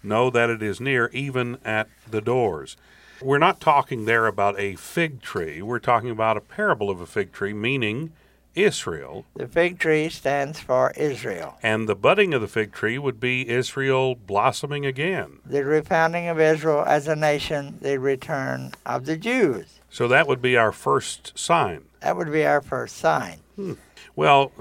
know 0.02 0.30
that 0.30 0.50
it 0.50 0.62
is 0.62 0.80
near, 0.80 1.10
even 1.12 1.58
at 1.64 1.88
the 2.08 2.20
doors. 2.20 2.76
We're 3.20 3.38
not 3.38 3.60
talking 3.60 4.04
there 4.04 4.26
about 4.26 4.60
a 4.60 4.76
fig 4.76 5.22
tree. 5.22 5.62
We're 5.62 5.78
talking 5.78 6.10
about 6.10 6.36
a 6.36 6.42
parable 6.42 6.90
of 6.90 7.00
a 7.00 7.06
fig 7.06 7.32
tree, 7.32 7.54
meaning 7.54 8.12
Israel. 8.56 9.26
The 9.34 9.46
fig 9.46 9.78
tree 9.78 10.08
stands 10.08 10.58
for 10.58 10.92
Israel. 10.96 11.58
And 11.62 11.88
the 11.88 11.94
budding 11.94 12.34
of 12.34 12.40
the 12.40 12.48
fig 12.48 12.72
tree 12.72 12.98
would 12.98 13.20
be 13.20 13.48
Israel 13.48 14.14
blossoming 14.14 14.84
again. 14.84 15.38
The 15.44 15.58
refounding 15.58 16.30
of 16.30 16.40
Israel 16.40 16.82
as 16.86 17.06
a 17.06 17.14
nation, 17.14 17.78
the 17.80 17.98
return 17.98 18.72
of 18.84 19.04
the 19.04 19.16
Jews. 19.16 19.80
So 19.90 20.08
that 20.08 20.26
would 20.26 20.42
be 20.42 20.56
our 20.56 20.72
first 20.72 21.38
sign. 21.38 21.84
That 22.00 22.16
would 22.16 22.32
be 22.32 22.44
our 22.44 22.60
first 22.60 22.96
sign. 22.96 23.38
Hmm. 23.54 23.74
Well, 24.14 24.52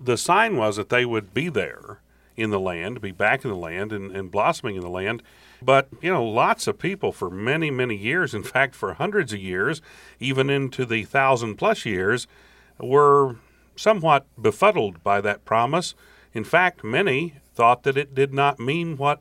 the 0.00 0.16
sign 0.16 0.56
was 0.56 0.76
that 0.76 0.88
they 0.88 1.04
would 1.04 1.34
be 1.34 1.48
there 1.48 2.00
in 2.36 2.50
the 2.50 2.60
land, 2.60 3.00
be 3.00 3.10
back 3.10 3.44
in 3.44 3.50
the 3.50 3.56
land, 3.56 3.92
and, 3.92 4.14
and 4.14 4.30
blossoming 4.30 4.76
in 4.76 4.80
the 4.80 4.88
land. 4.88 5.22
But, 5.60 5.88
you 6.00 6.12
know, 6.12 6.24
lots 6.24 6.68
of 6.68 6.78
people 6.78 7.10
for 7.10 7.28
many, 7.30 7.68
many 7.70 7.96
years, 7.96 8.32
in 8.32 8.44
fact, 8.44 8.76
for 8.76 8.94
hundreds 8.94 9.32
of 9.32 9.40
years, 9.40 9.82
even 10.20 10.48
into 10.48 10.86
the 10.86 11.02
thousand 11.02 11.56
plus 11.56 11.84
years, 11.84 12.28
were 12.78 13.36
somewhat 13.76 14.26
befuddled 14.40 15.02
by 15.02 15.20
that 15.20 15.44
promise. 15.44 15.94
In 16.32 16.44
fact, 16.44 16.84
many 16.84 17.34
thought 17.54 17.82
that 17.84 17.96
it 17.96 18.14
did 18.14 18.32
not 18.32 18.60
mean 18.60 18.96
what, 18.96 19.20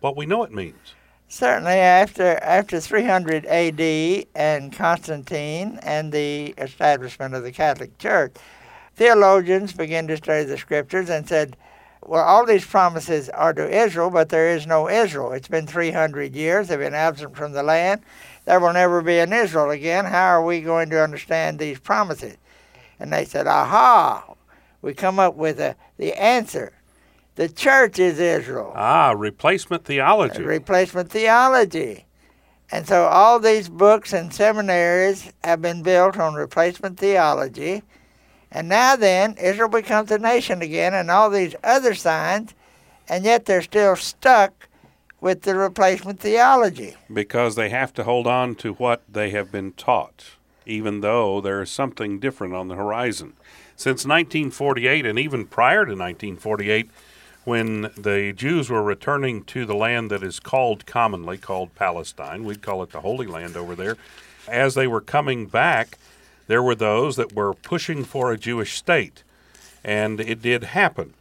what 0.00 0.16
we 0.16 0.26
know 0.26 0.42
it 0.42 0.52
means. 0.52 0.94
Certainly, 1.28 1.72
after 1.72 2.38
after 2.42 2.78
300 2.78 3.46
A.D. 3.46 4.26
and 4.34 4.72
Constantine 4.72 5.80
and 5.82 6.12
the 6.12 6.54
establishment 6.58 7.34
of 7.34 7.42
the 7.42 7.50
Catholic 7.50 7.98
Church, 7.98 8.34
theologians 8.94 9.72
began 9.72 10.06
to 10.06 10.16
study 10.16 10.44
the 10.44 10.58
scriptures 10.58 11.10
and 11.10 11.28
said, 11.28 11.56
well, 12.06 12.22
all 12.22 12.44
these 12.44 12.66
promises 12.66 13.30
are 13.30 13.54
to 13.54 13.68
Israel, 13.68 14.10
but 14.10 14.28
there 14.28 14.54
is 14.54 14.66
no 14.66 14.88
Israel. 14.88 15.32
It's 15.32 15.48
been 15.48 15.66
300 15.66 16.34
years. 16.34 16.68
They've 16.68 16.78
been 16.78 16.94
absent 16.94 17.34
from 17.34 17.52
the 17.52 17.62
land. 17.62 18.02
There 18.44 18.60
will 18.60 18.74
never 18.74 19.00
be 19.00 19.18
an 19.18 19.32
Israel 19.32 19.70
again. 19.70 20.04
How 20.04 20.26
are 20.26 20.44
we 20.44 20.60
going 20.60 20.90
to 20.90 21.02
understand 21.02 21.58
these 21.58 21.78
promises? 21.78 22.36
And 22.98 23.12
they 23.12 23.24
said, 23.24 23.46
aha, 23.46 24.34
we 24.82 24.94
come 24.94 25.18
up 25.18 25.34
with 25.34 25.60
a, 25.60 25.76
the 25.96 26.12
answer. 26.14 26.72
The 27.36 27.48
church 27.48 27.98
is 27.98 28.20
Israel. 28.20 28.72
Ah, 28.76 29.12
replacement 29.16 29.84
theology. 29.84 30.42
Replacement 30.42 31.10
theology. 31.10 32.06
And 32.70 32.86
so 32.86 33.04
all 33.04 33.40
these 33.40 33.68
books 33.68 34.12
and 34.12 34.32
seminaries 34.32 35.32
have 35.42 35.60
been 35.60 35.82
built 35.82 36.18
on 36.18 36.34
replacement 36.34 36.98
theology. 36.98 37.82
And 38.50 38.68
now 38.68 38.94
then, 38.94 39.34
Israel 39.34 39.68
becomes 39.68 40.10
a 40.10 40.18
nation 40.18 40.62
again 40.62 40.94
and 40.94 41.10
all 41.10 41.28
these 41.28 41.56
other 41.64 41.94
signs, 41.94 42.54
and 43.08 43.24
yet 43.24 43.46
they're 43.46 43.62
still 43.62 43.96
stuck 43.96 44.68
with 45.20 45.42
the 45.42 45.56
replacement 45.56 46.20
theology. 46.20 46.94
Because 47.12 47.56
they 47.56 47.70
have 47.70 47.92
to 47.94 48.04
hold 48.04 48.26
on 48.26 48.54
to 48.56 48.74
what 48.74 49.02
they 49.08 49.30
have 49.30 49.50
been 49.50 49.72
taught, 49.72 50.36
even 50.66 51.00
though 51.00 51.40
there 51.40 51.62
is 51.62 51.70
something 51.70 52.18
different 52.18 52.54
on 52.54 52.68
the 52.68 52.74
horizon. 52.74 53.34
Since 53.76 54.04
1948, 54.04 55.06
and 55.06 55.18
even 55.18 55.46
prior 55.46 55.84
to 55.84 55.92
1948, 55.92 56.90
when 57.44 57.90
the 57.96 58.32
Jews 58.34 58.70
were 58.70 58.82
returning 58.82 59.44
to 59.44 59.66
the 59.66 59.74
land 59.74 60.10
that 60.10 60.22
is 60.22 60.40
called 60.40 60.86
commonly 60.86 61.36
called 61.36 61.74
Palestine, 61.74 62.44
we'd 62.44 62.62
call 62.62 62.82
it 62.82 62.90
the 62.90 63.00
Holy 63.00 63.26
Land 63.26 63.56
over 63.56 63.74
there, 63.74 63.96
as 64.48 64.74
they 64.74 64.86
were 64.86 65.00
coming 65.00 65.46
back, 65.46 65.98
there 66.46 66.62
were 66.62 66.74
those 66.74 67.16
that 67.16 67.34
were 67.34 67.54
pushing 67.54 68.04
for 68.04 68.32
a 68.32 68.38
Jewish 68.38 68.74
state, 68.74 69.22
and 69.82 70.20
it 70.20 70.40
did 70.40 70.64
happen. 70.64 71.14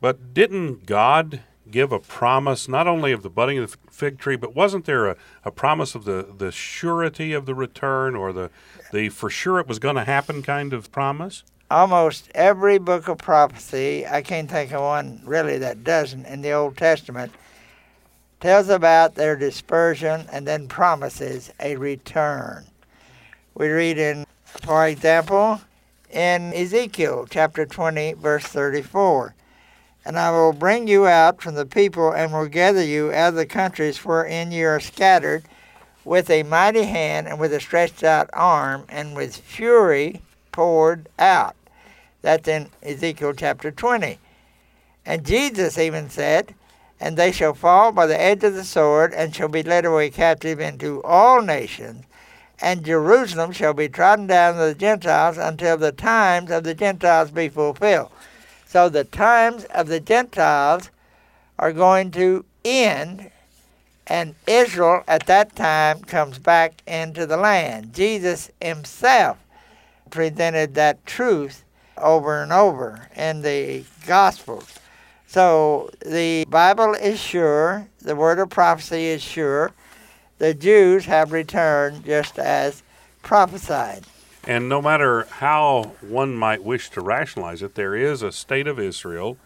But 0.00 0.32
didn't 0.34 0.86
God 0.86 1.40
give 1.70 1.92
a 1.92 1.98
promise 1.98 2.68
not 2.68 2.86
only 2.86 3.12
of 3.12 3.22
the 3.22 3.30
budding 3.30 3.58
of 3.58 3.70
the 3.70 3.76
fig 3.90 4.18
tree, 4.18 4.36
but 4.36 4.54
wasn't 4.54 4.84
there 4.84 5.06
a, 5.08 5.16
a 5.44 5.50
promise 5.50 5.94
of 5.94 6.04
the, 6.04 6.26
the 6.36 6.52
surety 6.52 7.32
of 7.32 7.46
the 7.46 7.54
return 7.54 8.14
or 8.14 8.32
the, 8.32 8.50
the 8.92 9.08
for 9.08 9.30
sure 9.30 9.58
it 9.58 9.68
was 9.68 9.78
going 9.78 9.96
to 9.96 10.04
happen 10.04 10.42
kind 10.42 10.72
of 10.72 10.90
promise? 10.92 11.44
Almost 11.70 12.30
every 12.34 12.78
book 12.78 13.08
of 13.08 13.18
prophecy, 13.18 14.06
I 14.06 14.22
can't 14.22 14.50
think 14.50 14.72
of 14.72 14.82
one 14.82 15.22
really 15.24 15.58
that 15.58 15.84
doesn't 15.84 16.26
in 16.26 16.42
the 16.42 16.52
Old 16.52 16.76
Testament, 16.76 17.32
tells 18.40 18.68
about 18.68 19.14
their 19.14 19.36
dispersion 19.36 20.26
and 20.32 20.46
then 20.46 20.66
promises 20.66 21.52
a 21.60 21.76
return. 21.76 22.64
We 23.54 23.68
read 23.68 23.98
in 23.98 24.26
for 24.58 24.86
example, 24.86 25.60
in 26.10 26.52
Ezekiel 26.52 27.26
chapter 27.30 27.64
20, 27.64 28.14
verse 28.14 28.44
34, 28.44 29.34
and 30.10 30.18
I 30.18 30.32
will 30.32 30.52
bring 30.52 30.88
you 30.88 31.06
out 31.06 31.40
from 31.40 31.54
the 31.54 31.64
people 31.64 32.10
and 32.10 32.32
will 32.32 32.48
gather 32.48 32.82
you 32.82 33.12
out 33.12 33.28
of 33.28 33.34
the 33.36 33.46
countries 33.46 34.04
wherein 34.04 34.50
you 34.50 34.66
are 34.66 34.80
scattered 34.80 35.44
with 36.04 36.28
a 36.28 36.42
mighty 36.42 36.82
hand 36.82 37.28
and 37.28 37.38
with 37.38 37.52
a 37.52 37.60
stretched 37.60 38.02
out 38.02 38.28
arm 38.32 38.86
and 38.88 39.14
with 39.14 39.36
fury 39.36 40.20
poured 40.50 41.08
out. 41.16 41.54
That's 42.22 42.48
in 42.48 42.70
Ezekiel 42.82 43.34
chapter 43.34 43.70
20. 43.70 44.18
And 45.06 45.24
Jesus 45.24 45.78
even 45.78 46.10
said, 46.10 46.56
And 46.98 47.16
they 47.16 47.30
shall 47.30 47.54
fall 47.54 47.92
by 47.92 48.06
the 48.06 48.20
edge 48.20 48.42
of 48.42 48.54
the 48.54 48.64
sword 48.64 49.14
and 49.14 49.32
shall 49.32 49.46
be 49.46 49.62
led 49.62 49.84
away 49.84 50.10
captive 50.10 50.58
into 50.58 51.00
all 51.04 51.40
nations 51.40 52.04
and 52.60 52.84
Jerusalem 52.84 53.52
shall 53.52 53.74
be 53.74 53.88
trodden 53.88 54.26
down 54.26 54.58
of 54.58 54.66
the 54.66 54.74
Gentiles 54.74 55.38
until 55.38 55.76
the 55.76 55.92
times 55.92 56.50
of 56.50 56.64
the 56.64 56.74
Gentiles 56.74 57.30
be 57.30 57.48
fulfilled. 57.48 58.10
So 58.70 58.88
the 58.88 59.02
times 59.02 59.64
of 59.64 59.88
the 59.88 59.98
Gentiles 59.98 60.90
are 61.58 61.72
going 61.72 62.12
to 62.12 62.44
end, 62.64 63.32
and 64.06 64.36
Israel 64.46 65.02
at 65.08 65.26
that 65.26 65.56
time 65.56 66.02
comes 66.02 66.38
back 66.38 66.80
into 66.86 67.26
the 67.26 67.36
land. 67.36 67.92
Jesus 67.92 68.48
himself 68.60 69.38
presented 70.08 70.76
that 70.76 71.04
truth 71.04 71.64
over 71.98 72.44
and 72.44 72.52
over 72.52 73.08
in 73.16 73.42
the 73.42 73.82
Gospels. 74.06 74.78
So 75.26 75.90
the 76.06 76.44
Bible 76.48 76.94
is 76.94 77.18
sure, 77.18 77.88
the 77.98 78.14
word 78.14 78.38
of 78.38 78.50
prophecy 78.50 79.06
is 79.06 79.20
sure. 79.20 79.72
The 80.38 80.54
Jews 80.54 81.06
have 81.06 81.32
returned 81.32 82.04
just 82.04 82.38
as 82.38 82.84
prophesied. 83.24 84.04
And 84.46 84.68
no 84.68 84.80
matter 84.80 85.24
how 85.24 85.92
one 86.00 86.34
might 86.34 86.62
wish 86.62 86.90
to 86.90 87.00
rationalize 87.00 87.62
it, 87.62 87.74
there 87.74 87.94
is 87.94 88.22
a 88.22 88.32
state 88.32 88.66
of 88.66 88.78
Israel. 88.78 89.36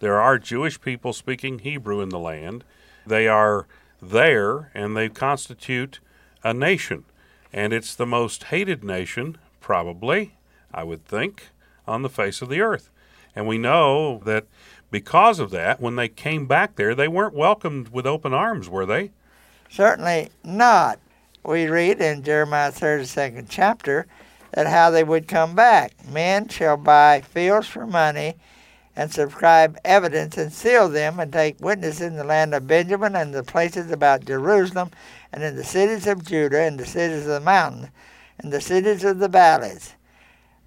There 0.00 0.20
are 0.20 0.38
Jewish 0.38 0.80
people 0.80 1.12
speaking 1.12 1.58
Hebrew 1.58 2.00
in 2.00 2.10
the 2.10 2.18
land. 2.18 2.64
They 3.06 3.26
are 3.26 3.66
there 4.00 4.70
and 4.74 4.96
they 4.96 5.08
constitute 5.08 5.98
a 6.42 6.54
nation. 6.54 7.04
And 7.52 7.72
it's 7.72 7.94
the 7.94 8.06
most 8.06 8.44
hated 8.44 8.84
nation, 8.84 9.38
probably, 9.60 10.34
I 10.72 10.84
would 10.84 11.04
think, 11.04 11.48
on 11.86 12.02
the 12.02 12.08
face 12.08 12.42
of 12.42 12.48
the 12.48 12.60
earth. 12.60 12.90
And 13.34 13.46
we 13.48 13.58
know 13.58 14.20
that 14.24 14.46
because 14.90 15.40
of 15.40 15.50
that, 15.50 15.80
when 15.80 15.96
they 15.96 16.08
came 16.08 16.46
back 16.46 16.76
there, 16.76 16.94
they 16.94 17.08
weren't 17.08 17.34
welcomed 17.34 17.88
with 17.88 18.06
open 18.06 18.32
arms, 18.32 18.68
were 18.68 18.86
they? 18.86 19.10
Certainly 19.68 20.30
not. 20.44 21.00
We 21.44 21.66
read 21.66 22.00
in 22.00 22.22
Jeremiah 22.22 22.70
32nd 22.70 23.46
chapter 23.48 24.06
that 24.54 24.68
how 24.68 24.90
they 24.90 25.02
would 25.02 25.26
come 25.26 25.54
back. 25.54 25.92
Men 26.08 26.48
shall 26.48 26.76
buy 26.76 27.20
fields 27.20 27.66
for 27.66 27.86
money 27.86 28.36
and 28.94 29.12
subscribe 29.12 29.76
evidence 29.84 30.38
and 30.38 30.52
seal 30.52 30.88
them 30.88 31.18
and 31.18 31.32
take 31.32 31.60
witness 31.60 32.00
in 32.00 32.14
the 32.16 32.22
land 32.22 32.54
of 32.54 32.68
Benjamin 32.68 33.16
and 33.16 33.34
the 33.34 33.42
places 33.42 33.90
about 33.90 34.24
Jerusalem 34.24 34.90
and 35.32 35.42
in 35.42 35.56
the 35.56 35.64
cities 35.64 36.06
of 36.06 36.24
Judah 36.24 36.60
and 36.60 36.78
the 36.78 36.86
cities 36.86 37.22
of 37.22 37.32
the 37.32 37.40
mountains 37.40 37.88
and 38.38 38.52
the 38.52 38.60
cities 38.60 39.02
of 39.02 39.18
the 39.18 39.28
valleys. 39.28 39.94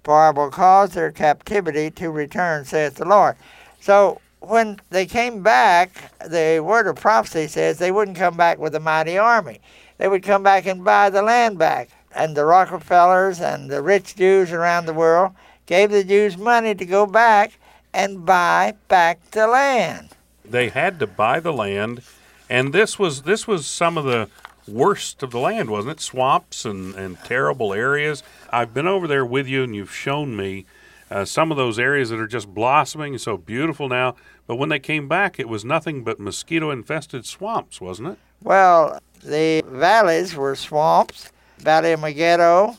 For 0.04 0.14
I 0.14 0.30
will 0.30 0.50
cause 0.50 0.92
their 0.92 1.10
captivity 1.10 1.90
to 1.92 2.10
return, 2.10 2.66
saith 2.66 2.96
the 2.96 3.06
Lord. 3.06 3.36
So 3.80 4.20
when 4.40 4.80
they 4.90 5.06
came 5.06 5.42
back, 5.42 6.12
the 6.28 6.60
word 6.60 6.86
of 6.86 6.96
prophecy 6.96 7.46
says 7.46 7.78
they 7.78 7.90
wouldn't 7.90 8.18
come 8.18 8.36
back 8.36 8.58
with 8.58 8.74
a 8.74 8.80
mighty 8.80 9.16
army. 9.16 9.60
They 9.96 10.08
would 10.08 10.22
come 10.22 10.42
back 10.42 10.66
and 10.66 10.84
buy 10.84 11.08
the 11.08 11.22
land 11.22 11.58
back 11.58 11.88
and 12.14 12.36
the 12.36 12.44
Rockefellers 12.44 13.40
and 13.40 13.70
the 13.70 13.82
rich 13.82 14.16
Jews 14.16 14.52
around 14.52 14.86
the 14.86 14.94
world 14.94 15.32
gave 15.66 15.90
the 15.90 16.04
Jews 16.04 16.36
money 16.36 16.74
to 16.74 16.84
go 16.84 17.06
back 17.06 17.58
and 17.92 18.24
buy 18.24 18.74
back 18.88 19.30
the 19.30 19.46
land. 19.46 20.10
They 20.44 20.68
had 20.68 20.98
to 21.00 21.06
buy 21.06 21.40
the 21.40 21.52
land, 21.52 22.02
and 22.48 22.72
this 22.72 22.98
was 22.98 23.22
this 23.22 23.46
was 23.46 23.66
some 23.66 23.98
of 23.98 24.04
the 24.04 24.28
worst 24.66 25.22
of 25.22 25.30
the 25.30 25.38
land, 25.38 25.70
wasn't 25.70 25.92
it? 25.92 26.00
Swamps 26.00 26.64
and, 26.64 26.94
and 26.94 27.18
terrible 27.24 27.72
areas. 27.72 28.22
I've 28.50 28.74
been 28.74 28.86
over 28.86 29.06
there 29.06 29.24
with 29.24 29.46
you, 29.46 29.62
and 29.62 29.74
you've 29.74 29.94
shown 29.94 30.36
me 30.36 30.66
uh, 31.10 31.24
some 31.24 31.50
of 31.50 31.56
those 31.56 31.78
areas 31.78 32.10
that 32.10 32.18
are 32.18 32.26
just 32.26 32.52
blossoming, 32.52 33.16
so 33.18 33.36
beautiful 33.36 33.88
now. 33.88 34.14
But 34.46 34.56
when 34.56 34.68
they 34.68 34.78
came 34.78 35.08
back, 35.08 35.38
it 35.38 35.48
was 35.48 35.64
nothing 35.64 36.04
but 36.04 36.18
mosquito 36.18 36.70
infested 36.70 37.26
swamps, 37.26 37.80
wasn't 37.80 38.08
it? 38.08 38.18
Well, 38.42 39.00
the 39.22 39.62
valleys 39.66 40.34
were 40.34 40.54
swamps 40.54 41.30
Valley 41.58 41.92
of 41.92 42.00
Megiddo 42.00 42.78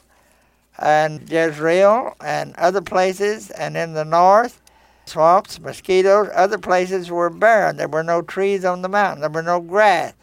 and 0.78 1.30
Jezreel 1.30 2.16
and 2.24 2.56
other 2.56 2.82
places, 2.82 3.50
and 3.52 3.76
in 3.76 3.94
the 3.94 4.06
north, 4.06 4.62
swamps, 5.06 5.60
mosquitoes, 5.60 6.30
other 6.34 6.58
places 6.58 7.12
were 7.12 7.30
barren. 7.30 7.78
There 7.78 7.88
were 7.88 8.04
no 8.04 8.22
trees 8.22 8.64
on 8.64 8.82
the 8.82 8.90
mountain, 8.90 9.22
there 9.22 9.30
were 9.30 9.44
no 9.44 9.60
grass. 9.60 10.14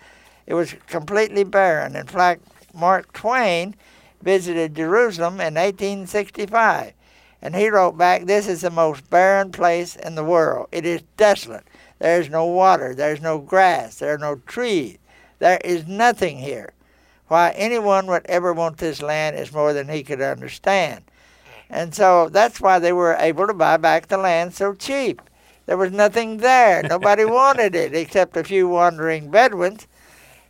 It 0.46 0.54
was 0.54 0.74
completely 0.86 1.44
barren. 1.44 1.96
In 1.96 2.06
fact, 2.06 2.42
Mark 2.72 3.12
Twain 3.12 3.74
visited 4.22 4.76
Jerusalem 4.76 5.34
in 5.34 5.54
1865, 5.54 6.92
and 7.42 7.54
he 7.54 7.68
wrote 7.68 7.98
back, 7.98 8.24
This 8.24 8.48
is 8.48 8.62
the 8.62 8.70
most 8.70 9.08
barren 9.10 9.52
place 9.52 9.96
in 9.96 10.14
the 10.14 10.24
world. 10.24 10.68
It 10.72 10.86
is 10.86 11.02
desolate. 11.16 11.64
There 11.98 12.20
is 12.20 12.30
no 12.30 12.46
water, 12.46 12.94
there 12.94 13.12
is 13.12 13.20
no 13.20 13.38
grass, 13.38 13.96
there 13.98 14.14
are 14.14 14.18
no 14.18 14.36
trees. 14.46 14.98
There 15.38 15.60
is 15.64 15.86
nothing 15.86 16.38
here. 16.38 16.72
Why 17.28 17.50
anyone 17.50 18.06
would 18.06 18.26
ever 18.26 18.52
want 18.52 18.78
this 18.78 19.02
land 19.02 19.36
is 19.36 19.52
more 19.52 19.72
than 19.72 19.88
he 19.88 20.02
could 20.02 20.20
understand. 20.20 21.04
And 21.68 21.94
so 21.94 22.28
that's 22.28 22.60
why 22.60 22.78
they 22.78 22.92
were 22.92 23.16
able 23.18 23.46
to 23.46 23.54
buy 23.54 23.76
back 23.76 24.06
the 24.06 24.18
land 24.18 24.54
so 24.54 24.74
cheap. 24.74 25.20
There 25.66 25.76
was 25.76 25.90
nothing 25.90 26.38
there. 26.38 26.82
Nobody 26.82 27.24
wanted 27.26 27.74
it 27.74 27.94
except 27.94 28.36
a 28.36 28.44
few 28.44 28.68
wandering 28.68 29.30
Bedouins. 29.30 29.86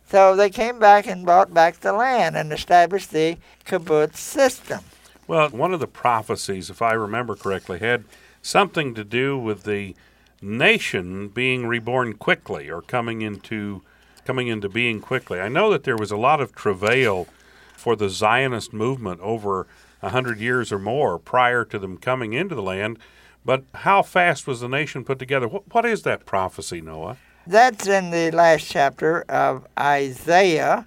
So 0.09 0.35
they 0.35 0.49
came 0.49 0.79
back 0.79 1.07
and 1.07 1.25
bought 1.25 1.53
back 1.53 1.79
the 1.79 1.91
land 1.91 2.37
and 2.37 2.53
established 2.53 3.11
the 3.11 3.37
kibbutz 3.65 4.17
system. 4.17 4.81
Well, 5.27 5.49
one 5.49 5.73
of 5.73 5.81
the 5.81 5.87
prophecies, 5.87 6.69
if 6.69 6.81
I 6.81 6.93
remember 6.93 7.35
correctly, 7.35 7.79
had 7.79 8.05
something 8.41 8.95
to 8.95 9.03
do 9.03 9.37
with 9.37 9.63
the 9.63 9.95
nation 10.41 11.27
being 11.27 11.65
reborn 11.65 12.13
quickly 12.13 12.69
or 12.69 12.81
coming 12.81 13.21
into 13.21 13.81
coming 14.27 14.49
into 14.49 14.67
being 14.67 14.99
quickly. 14.99 15.39
I 15.39 15.47
know 15.47 15.71
that 15.71 15.85
there 15.85 15.95
was 15.95 16.11
a 16.11 16.17
lot 16.17 16.41
of 16.41 16.53
travail 16.53 17.27
for 17.77 17.95
the 17.95 18.09
Zionist 18.09 18.73
movement 18.73 19.21
over 19.21 19.67
a 20.01 20.09
hundred 20.09 20.37
years 20.37 20.69
or 20.69 20.77
more 20.77 21.17
prior 21.17 21.63
to 21.63 21.79
them 21.79 21.97
coming 21.97 22.33
into 22.33 22.53
the 22.53 22.61
land, 22.61 22.99
but 23.45 23.63
how 23.73 24.01
fast 24.01 24.45
was 24.45 24.59
the 24.59 24.67
nation 24.67 25.05
put 25.05 25.17
together? 25.17 25.47
what, 25.47 25.73
what 25.73 25.85
is 25.85 26.01
that 26.03 26.25
prophecy, 26.25 26.81
Noah? 26.81 27.15
That's 27.47 27.87
in 27.87 28.11
the 28.11 28.29
last 28.31 28.69
chapter 28.69 29.21
of 29.29 29.65
Isaiah. 29.79 30.85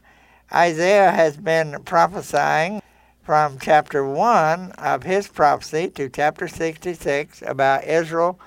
Isaiah 0.52 1.10
has 1.10 1.38
been 1.38 1.82
prophesying 1.86 2.82
from 3.22 3.58
chapter 3.58 4.04
1 4.04 4.72
of 4.72 5.04
his 5.04 5.26
prophecy 5.28 5.88
to 5.94 6.10
chapter 6.10 6.46
66 6.46 7.42
about 7.46 7.84
Israel, 7.84 8.38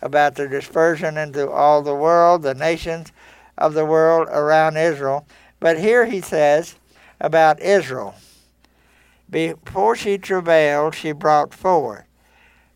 about 0.00 0.36
the 0.36 0.48
dispersion 0.48 1.18
into 1.18 1.50
all 1.50 1.82
the 1.82 1.94
world, 1.94 2.40
the 2.40 2.54
nations, 2.54 3.12
of 3.58 3.74
the 3.74 3.84
world 3.84 4.28
around 4.30 4.76
Israel. 4.76 5.26
But 5.60 5.78
here 5.78 6.06
he 6.06 6.20
says 6.20 6.76
about 7.20 7.60
Israel 7.60 8.14
Before 9.28 9.94
she 9.94 10.16
travailed, 10.16 10.94
she 10.94 11.12
brought 11.12 11.52
forth. 11.52 12.04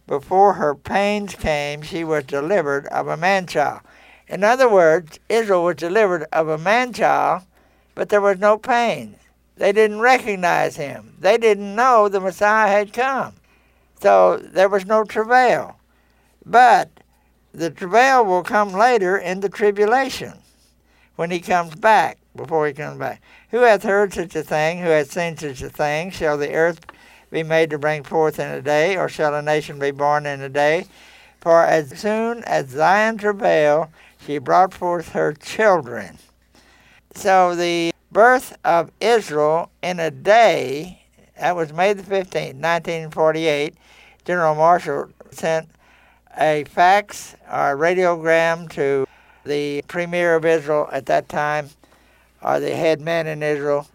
Before 0.07 0.55
her 0.55 0.75
pains 0.75 1.35
came, 1.35 1.81
she 1.81 2.05
was 2.05 2.25
delivered 2.25 2.87
of 2.88 3.09
a 3.09 3.16
man 3.16 3.47
child. 3.47 3.81
In 4.29 4.45
other 4.45 4.68
words, 4.68 5.18
Israel 5.29 5.64
was 5.64 5.77
delivered 5.77 6.27
of 6.33 6.49
a 6.49 6.59
man 6.59 6.92
child, 6.92 7.45
but 7.95 8.09
there 8.09 8.21
was 8.21 8.38
no 8.38 8.59
pain. 8.59 9.16
They 9.57 9.73
didn't 9.73 10.01
recognize 10.01 10.77
him. 10.77 11.14
They 11.21 11.38
didn't 11.38 11.77
know 11.77 12.09
the 12.09 12.21
Messiah 12.21 12.68
had 12.68 12.92
come. 12.92 13.35
So 14.01 14.38
there 14.38 14.68
was 14.68 14.85
no 14.85 15.05
travail. 15.05 15.79
But 16.45 16.90
the 17.53 17.71
travail 17.71 18.25
will 18.25 18.42
come 18.42 18.73
later 18.73 19.16
in 19.16 19.40
the 19.40 19.49
tribulation 19.49 20.41
when 21.16 21.31
he 21.31 21.40
comes 21.40 21.75
back, 21.75 22.18
before 22.35 22.66
he 22.66 22.72
comes 22.72 22.98
back. 22.98 23.20
Who 23.51 23.59
hath 23.59 23.83
heard 23.83 24.14
such 24.14 24.35
a 24.35 24.42
thing? 24.42 24.79
Who 24.79 24.88
hath 24.88 25.12
seen 25.12 25.37
such 25.37 25.62
a 25.62 25.68
thing? 25.68 26.11
Shall 26.11 26.38
the 26.38 26.55
earth 26.55 26.81
be 27.31 27.42
made 27.42 27.70
to 27.70 27.79
bring 27.79 28.03
forth 28.03 28.38
in 28.38 28.51
a 28.51 28.62
day, 28.62 28.96
or 28.96 29.09
shall 29.09 29.35
a 29.35 29.42
nation 29.42 29.79
be 29.79 29.90
born 29.90 30.27
in 30.27 30.40
a 30.40 30.48
day? 30.48 30.87
For 31.40 31.64
as 31.64 31.98
soon 31.98 32.44
as 32.44 32.68
Zion 32.68 33.18
travailed, 33.18 33.88
she 34.25 34.38
brought 34.38 34.72
forth 34.72 35.11
her 35.11 35.33
children. 35.33 36.18
So 37.14 37.55
the 37.55 37.92
birth 38.11 38.57
of 38.64 38.90
Israel 39.01 39.70
in 39.83 39.98
a 39.98 40.11
day, 40.11 41.05
that 41.38 41.57
was 41.57 41.72
May 41.72 41.92
the 41.92 42.03
15th, 42.03 42.55
1948, 42.61 43.75
General 44.25 44.55
Marshall 44.55 45.11
sent 45.31 45.68
a 46.38 46.64
fax 46.64 47.35
or 47.51 47.72
a 47.72 47.77
radiogram 47.77 48.70
to 48.72 49.07
the 49.44 49.83
premier 49.88 50.35
of 50.35 50.44
Israel 50.44 50.88
at 50.92 51.07
that 51.07 51.28
time, 51.28 51.70
or 52.42 52.61
the 52.61 52.74
head 52.74 53.00
man 53.00 53.26
in 53.26 53.42
Israel, 53.42 53.87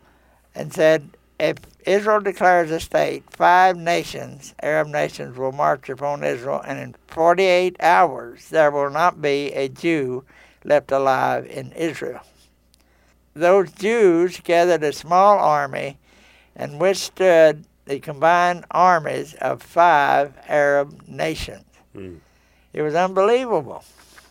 and 0.55 0.73
said, 0.73 1.09
if 1.39 1.57
Israel 1.85 2.19
declares 2.19 2.71
a 2.71 2.79
state, 2.79 3.23
five 3.29 3.77
nations, 3.77 4.55
Arab 4.61 4.87
nations, 4.87 5.37
will 5.37 5.51
march 5.51 5.87
upon 5.89 6.23
Israel, 6.23 6.61
and 6.65 6.79
in 6.79 6.95
48 7.07 7.77
hours 7.79 8.49
there 8.49 8.71
will 8.71 8.89
not 8.89 9.21
be 9.21 9.53
a 9.53 9.69
Jew 9.69 10.23
left 10.63 10.91
alive 10.91 11.45
in 11.45 11.71
Israel. 11.73 12.21
Those 13.33 13.71
Jews 13.71 14.39
gathered 14.39 14.83
a 14.83 14.91
small 14.91 15.37
army 15.37 15.99
and 16.55 16.79
withstood 16.79 17.65
the 17.85 17.99
combined 17.99 18.65
armies 18.71 19.35
of 19.35 19.61
five 19.61 20.33
Arab 20.47 21.07
nations. 21.07 21.65
Mm. 21.95 22.19
It 22.73 22.81
was 22.81 22.95
unbelievable. 22.95 23.83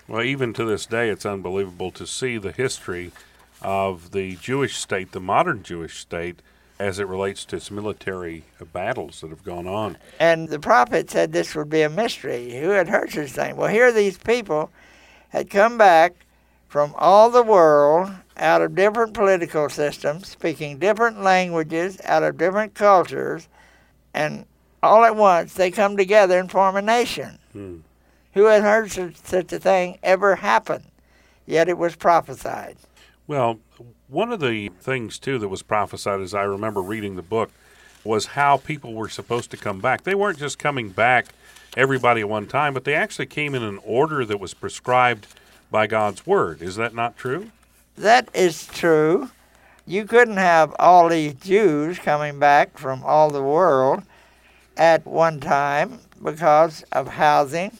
Well, 0.08 0.22
even 0.22 0.52
to 0.54 0.64
this 0.64 0.86
day, 0.86 1.08
it's 1.08 1.26
unbelievable 1.26 1.90
to 1.92 2.06
see 2.06 2.38
the 2.38 2.52
history 2.52 3.12
of 3.60 4.12
the 4.12 4.36
Jewish 4.36 4.76
state, 4.76 5.12
the 5.12 5.20
modern 5.20 5.62
Jewish 5.62 5.98
state, 5.98 6.40
as 6.78 6.98
it 6.98 7.08
relates 7.08 7.44
to 7.46 7.56
its 7.56 7.70
military 7.70 8.44
battles 8.72 9.20
that 9.20 9.30
have 9.30 9.42
gone 9.42 9.66
on. 9.66 9.96
And 10.20 10.48
the 10.48 10.60
prophet 10.60 11.10
said 11.10 11.32
this 11.32 11.54
would 11.54 11.70
be 11.70 11.82
a 11.82 11.88
mystery. 11.88 12.58
Who 12.60 12.68
had 12.70 12.88
heard 12.88 13.10
such 13.10 13.30
thing? 13.30 13.56
Well, 13.56 13.70
here 13.70 13.90
these 13.90 14.18
people 14.18 14.70
had 15.30 15.50
come 15.50 15.78
back 15.78 16.14
from 16.68 16.94
all 16.96 17.30
the 17.30 17.42
world 17.42 18.10
out 18.36 18.60
of 18.60 18.74
different 18.74 19.14
political 19.14 19.68
systems, 19.68 20.28
speaking 20.28 20.78
different 20.78 21.22
languages, 21.22 21.98
out 22.04 22.22
of 22.22 22.36
different 22.36 22.74
cultures, 22.74 23.48
and 24.12 24.44
all 24.82 25.04
at 25.04 25.16
once 25.16 25.54
they 25.54 25.70
come 25.70 25.96
together 25.96 26.38
and 26.38 26.50
form 26.50 26.76
a 26.76 26.82
nation. 26.82 27.38
Hmm. 27.52 27.76
Who 28.36 28.44
had 28.44 28.62
heard 28.62 28.90
such, 28.90 29.16
such 29.16 29.50
a 29.54 29.58
thing 29.58 29.98
ever 30.02 30.36
happen? 30.36 30.84
Yet 31.46 31.70
it 31.70 31.78
was 31.78 31.96
prophesied. 31.96 32.76
Well, 33.26 33.60
one 34.08 34.30
of 34.30 34.40
the 34.40 34.68
things, 34.78 35.18
too, 35.18 35.38
that 35.38 35.48
was 35.48 35.62
prophesied 35.62 36.20
as 36.20 36.34
I 36.34 36.42
remember 36.42 36.82
reading 36.82 37.16
the 37.16 37.22
book 37.22 37.50
was 38.04 38.26
how 38.26 38.58
people 38.58 38.92
were 38.92 39.08
supposed 39.08 39.50
to 39.52 39.56
come 39.56 39.80
back. 39.80 40.02
They 40.02 40.14
weren't 40.14 40.38
just 40.38 40.58
coming 40.58 40.90
back, 40.90 41.28
everybody 41.78 42.20
at 42.20 42.28
one 42.28 42.46
time, 42.46 42.74
but 42.74 42.84
they 42.84 42.92
actually 42.92 43.24
came 43.24 43.54
in 43.54 43.62
an 43.62 43.78
order 43.82 44.22
that 44.26 44.38
was 44.38 44.52
prescribed 44.52 45.26
by 45.70 45.86
God's 45.86 46.26
Word. 46.26 46.60
Is 46.60 46.76
that 46.76 46.94
not 46.94 47.16
true? 47.16 47.52
That 47.96 48.28
is 48.34 48.66
true. 48.66 49.30
You 49.86 50.04
couldn't 50.04 50.36
have 50.36 50.76
all 50.78 51.08
these 51.08 51.32
Jews 51.36 51.98
coming 51.98 52.38
back 52.38 52.76
from 52.76 53.02
all 53.02 53.30
the 53.30 53.42
world 53.42 54.02
at 54.76 55.06
one 55.06 55.40
time 55.40 56.00
because 56.22 56.82
of 56.92 57.08
housing. 57.08 57.72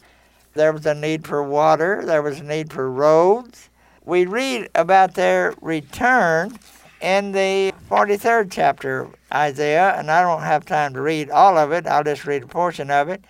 There 0.57 0.73
was 0.73 0.87
a 0.87 0.95
need 0.95 1.27
for 1.27 1.43
water, 1.43 2.01
there 2.03 2.23
was 2.23 2.39
a 2.39 2.43
need 2.43 2.73
for 2.73 2.89
roads, 2.89 3.69
we 4.07 4.25
read 4.25 4.69
about 4.73 5.13
their 5.13 5.53
return 5.61 6.57
in 6.99 7.31
the 7.31 7.73
43rd 7.91 8.47
chapter 8.49 9.01
of 9.01 9.15
Isaiah, 9.31 9.93
and 9.95 10.09
I 10.09 10.21
don't 10.21 10.41
have 10.41 10.65
time 10.65 10.93
to 10.95 11.01
read 11.01 11.29
all 11.29 11.57
of 11.57 11.71
it. 11.71 11.85
I'll 11.85 12.03
just 12.03 12.25
read 12.25 12.43
a 12.43 12.47
portion 12.47 12.89
of 12.89 13.07
it. 13.09 13.23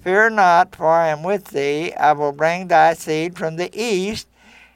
Fear 0.00 0.30
not, 0.30 0.74
for 0.74 0.86
I 0.86 1.08
am 1.08 1.22
with 1.22 1.46
thee. 1.48 1.92
I 1.92 2.12
will 2.12 2.32
bring 2.32 2.68
thy 2.68 2.94
seed 2.94 3.36
from 3.36 3.56
the 3.56 3.70
east. 3.78 4.26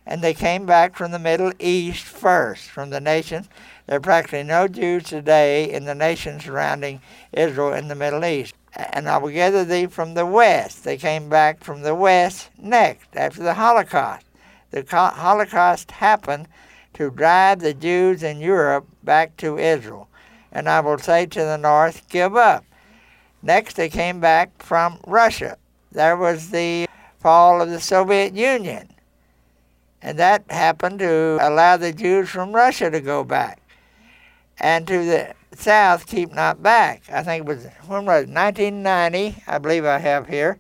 And 0.05 0.20
they 0.20 0.35
came 0.35 0.66
back 0.66 0.96
from 0.96 1.12
the 1.12 1.18
Middle 1.18 1.53
East 1.59 2.05
first, 2.05 2.68
from 2.68 2.90
the 2.90 3.01
nations. 3.01 3.48
There 3.87 3.98
are 3.98 4.01
practically 4.01 4.42
no 4.42 4.68
Jews 4.68 5.05
today 5.05 5.72
in 5.72 5.85
the 5.85 5.94
nations 5.94 6.44
surrounding 6.44 7.01
Israel 7.33 7.72
in 7.72 7.88
the 7.88 7.94
Middle 7.94 8.24
East. 8.24 8.55
And 8.78 9.08
I 9.08 9.18
will 9.18 9.30
gather 9.30 9.64
thee 9.64 9.86
from 9.86 10.14
the 10.14 10.24
west. 10.24 10.84
They 10.84 10.96
came 10.96 11.28
back 11.28 11.64
from 11.64 11.82
the 11.82 11.94
west 11.94 12.50
next, 12.58 13.08
after 13.16 13.42
the 13.42 13.54
Holocaust 13.54 14.24
the 14.70 14.84
Holocaust 14.90 15.90
happened 15.92 16.48
to 16.94 17.10
drive 17.10 17.60
the 17.60 17.74
Jews 17.74 18.22
in 18.22 18.40
Europe 18.40 18.86
back 19.02 19.36
to 19.38 19.58
Israel. 19.58 20.08
And 20.52 20.68
I 20.68 20.80
will 20.80 20.98
say 20.98 21.26
to 21.26 21.40
the 21.40 21.56
north, 21.56 22.08
give 22.08 22.36
up. 22.36 22.64
Next, 23.42 23.74
they 23.74 23.88
came 23.88 24.20
back 24.20 24.62
from 24.62 24.98
Russia. 25.06 25.56
There 25.92 26.16
was 26.16 26.50
the 26.50 26.88
fall 27.20 27.62
of 27.62 27.70
the 27.70 27.80
Soviet 27.80 28.34
Union. 28.34 28.88
And 30.02 30.18
that 30.18 30.44
happened 30.50 30.98
to 31.00 31.38
allow 31.40 31.76
the 31.76 31.92
Jews 31.92 32.28
from 32.28 32.52
Russia 32.52 32.90
to 32.90 33.00
go 33.00 33.24
back. 33.24 33.60
And 34.58 34.86
to 34.86 35.04
the 35.04 35.34
south, 35.59 36.07
keep 36.07 36.33
not 36.33 36.62
back. 36.62 37.03
I 37.11 37.23
think 37.23 37.44
it 37.44 37.49
was, 37.49 37.64
when 37.87 38.05
was 38.05 38.25
it, 38.25 38.31
1990, 38.31 39.42
I 39.47 39.59
believe 39.59 39.85
I 39.85 39.99
have 39.99 40.29
here, 40.29 40.59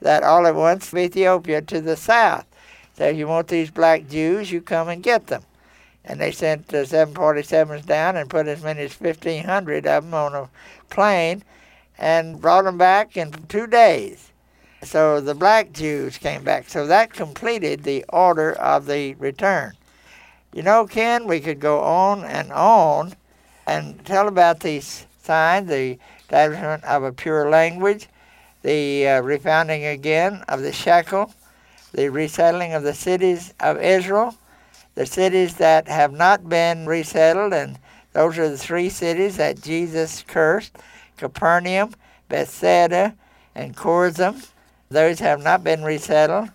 that 0.00 0.22
all 0.22 0.46
at 0.46 0.54
once 0.54 0.92
Ethiopia 0.94 1.62
to 1.62 1.80
the 1.80 1.96
south 1.96 2.46
said, 2.94 3.14
if 3.14 3.18
you 3.18 3.28
want 3.28 3.48
these 3.48 3.70
black 3.70 4.08
Jews, 4.08 4.50
you 4.52 4.60
come 4.60 4.88
and 4.88 5.02
get 5.02 5.26
them. 5.26 5.42
And 6.04 6.20
they 6.20 6.32
sent 6.32 6.68
the 6.68 6.78
747s 6.78 7.86
down 7.86 8.16
and 8.16 8.28
put 8.28 8.46
as 8.46 8.62
many 8.62 8.82
as 8.82 8.98
1,500 8.98 9.86
of 9.86 10.04
them 10.04 10.14
on 10.14 10.34
a 10.34 10.50
plane 10.88 11.42
and 11.98 12.40
brought 12.40 12.64
them 12.64 12.78
back 12.78 13.16
in 13.16 13.32
two 13.48 13.66
days. 13.66 14.30
So 14.82 15.20
the 15.20 15.34
black 15.34 15.72
Jews 15.72 16.16
came 16.16 16.42
back. 16.42 16.68
So 16.68 16.86
that 16.86 17.12
completed 17.12 17.84
the 17.84 18.04
order 18.08 18.52
of 18.52 18.86
the 18.86 19.14
return. 19.14 19.74
You 20.54 20.62
know, 20.62 20.86
Ken, 20.86 21.26
we 21.26 21.40
could 21.40 21.60
go 21.60 21.80
on 21.80 22.24
and 22.24 22.50
on 22.52 23.14
and 23.70 24.04
tell 24.04 24.26
about 24.26 24.58
the 24.58 24.80
sign, 24.80 25.66
the 25.66 25.96
establishment 26.18 26.82
of 26.82 27.04
a 27.04 27.12
pure 27.12 27.48
language, 27.48 28.08
the 28.62 29.06
uh, 29.06 29.22
refounding 29.22 29.94
again 29.94 30.42
of 30.48 30.60
the 30.62 30.72
shekel, 30.72 31.32
the 31.92 32.08
resettling 32.08 32.74
of 32.74 32.82
the 32.82 32.92
cities 32.92 33.54
of 33.60 33.80
Israel, 33.80 34.34
the 34.96 35.06
cities 35.06 35.54
that 35.54 35.86
have 35.86 36.12
not 36.12 36.48
been 36.48 36.84
resettled, 36.84 37.52
and 37.52 37.78
those 38.12 38.36
are 38.38 38.48
the 38.48 38.58
three 38.58 38.88
cities 38.88 39.36
that 39.36 39.62
Jesus 39.62 40.24
cursed 40.26 40.76
Capernaum, 41.16 41.94
Bethsaida, 42.28 43.14
and 43.54 43.76
Chorazin. 43.76 44.48
Those 44.88 45.20
have 45.20 45.44
not 45.44 45.62
been 45.62 45.84
resettled. 45.84 46.48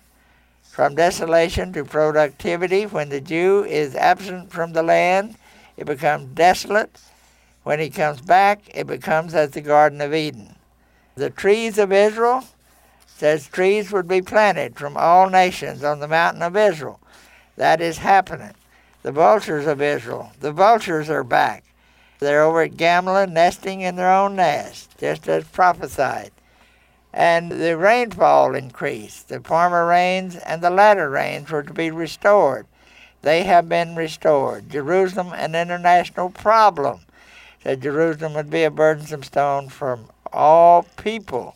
From 0.63 0.95
desolation 0.95 1.71
to 1.71 1.86
productivity, 1.86 2.86
when 2.86 3.08
the 3.08 3.21
Jew 3.21 3.63
is 3.63 3.95
absent 3.95 4.51
from 4.51 4.73
the 4.73 4.84
land, 4.84 5.38
it 5.77 5.85
becomes 5.85 6.33
desolate. 6.33 6.99
When 7.63 7.79
he 7.79 7.89
comes 7.89 8.21
back, 8.21 8.61
it 8.73 8.88
becomes 8.88 9.33
as 9.33 9.51
the 9.51 9.61
Garden 9.61 10.01
of 10.01 10.13
Eden. 10.13 10.55
The 11.15 11.29
trees 11.29 11.77
of 11.77 11.91
Israel 11.91 12.43
says 13.07 13.47
trees 13.47 13.91
would 13.91 14.07
be 14.07 14.21
planted 14.21 14.75
from 14.75 14.97
all 14.97 15.29
nations 15.29 15.83
on 15.83 15.99
the 15.99 16.07
mountain 16.07 16.41
of 16.41 16.57
Israel. 16.57 16.99
That 17.55 17.79
is 17.79 17.99
happening. 17.99 18.53
The 19.03 19.11
vultures 19.11 19.67
of 19.67 19.81
Israel, 19.81 20.31
the 20.39 20.51
vultures 20.51 21.09
are 21.09 21.23
back. 21.23 21.63
They're 22.19 22.43
over 22.43 22.63
at 22.63 22.71
Gamla 22.71 23.29
nesting 23.29 23.81
in 23.81 23.95
their 23.95 24.11
own 24.11 24.35
nest, 24.35 24.97
just 24.99 25.27
as 25.27 25.43
prophesied. 25.45 26.31
And 27.13 27.51
the 27.51 27.77
rainfall 27.77 28.55
increased. 28.55 29.29
The 29.29 29.39
former 29.39 29.85
rains 29.85 30.35
and 30.35 30.61
the 30.61 30.69
latter 30.69 31.09
rains 31.09 31.49
were 31.49 31.63
to 31.63 31.73
be 31.73 31.91
restored. 31.91 32.67
They 33.25 33.41
have 33.45 33.67
been 33.67 33.95
restored. 33.95 34.69
Jerusalem, 34.69 35.33
an 35.33 35.55
international 35.55 36.29
problem. 36.29 36.99
That 37.63 37.79
Jerusalem 37.79 38.35
would 38.35 38.51
be 38.51 38.61
a 38.61 38.69
burdensome 38.69 39.23
stone 39.23 39.69
from 39.69 40.11
all 40.31 40.83
people. 40.95 41.55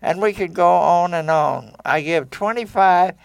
And 0.00 0.22
we 0.22 0.32
could 0.32 0.54
go 0.54 0.70
on 0.70 1.12
and 1.12 1.28
on. 1.28 1.74
I 1.84 2.02
give 2.02 2.30
25 2.30 3.16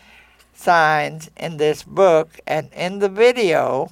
signs 0.56 1.30
in 1.38 1.58
this 1.58 1.84
book 1.84 2.40
and 2.48 2.74
in 2.74 2.98
the 2.98 3.10
video 3.10 3.92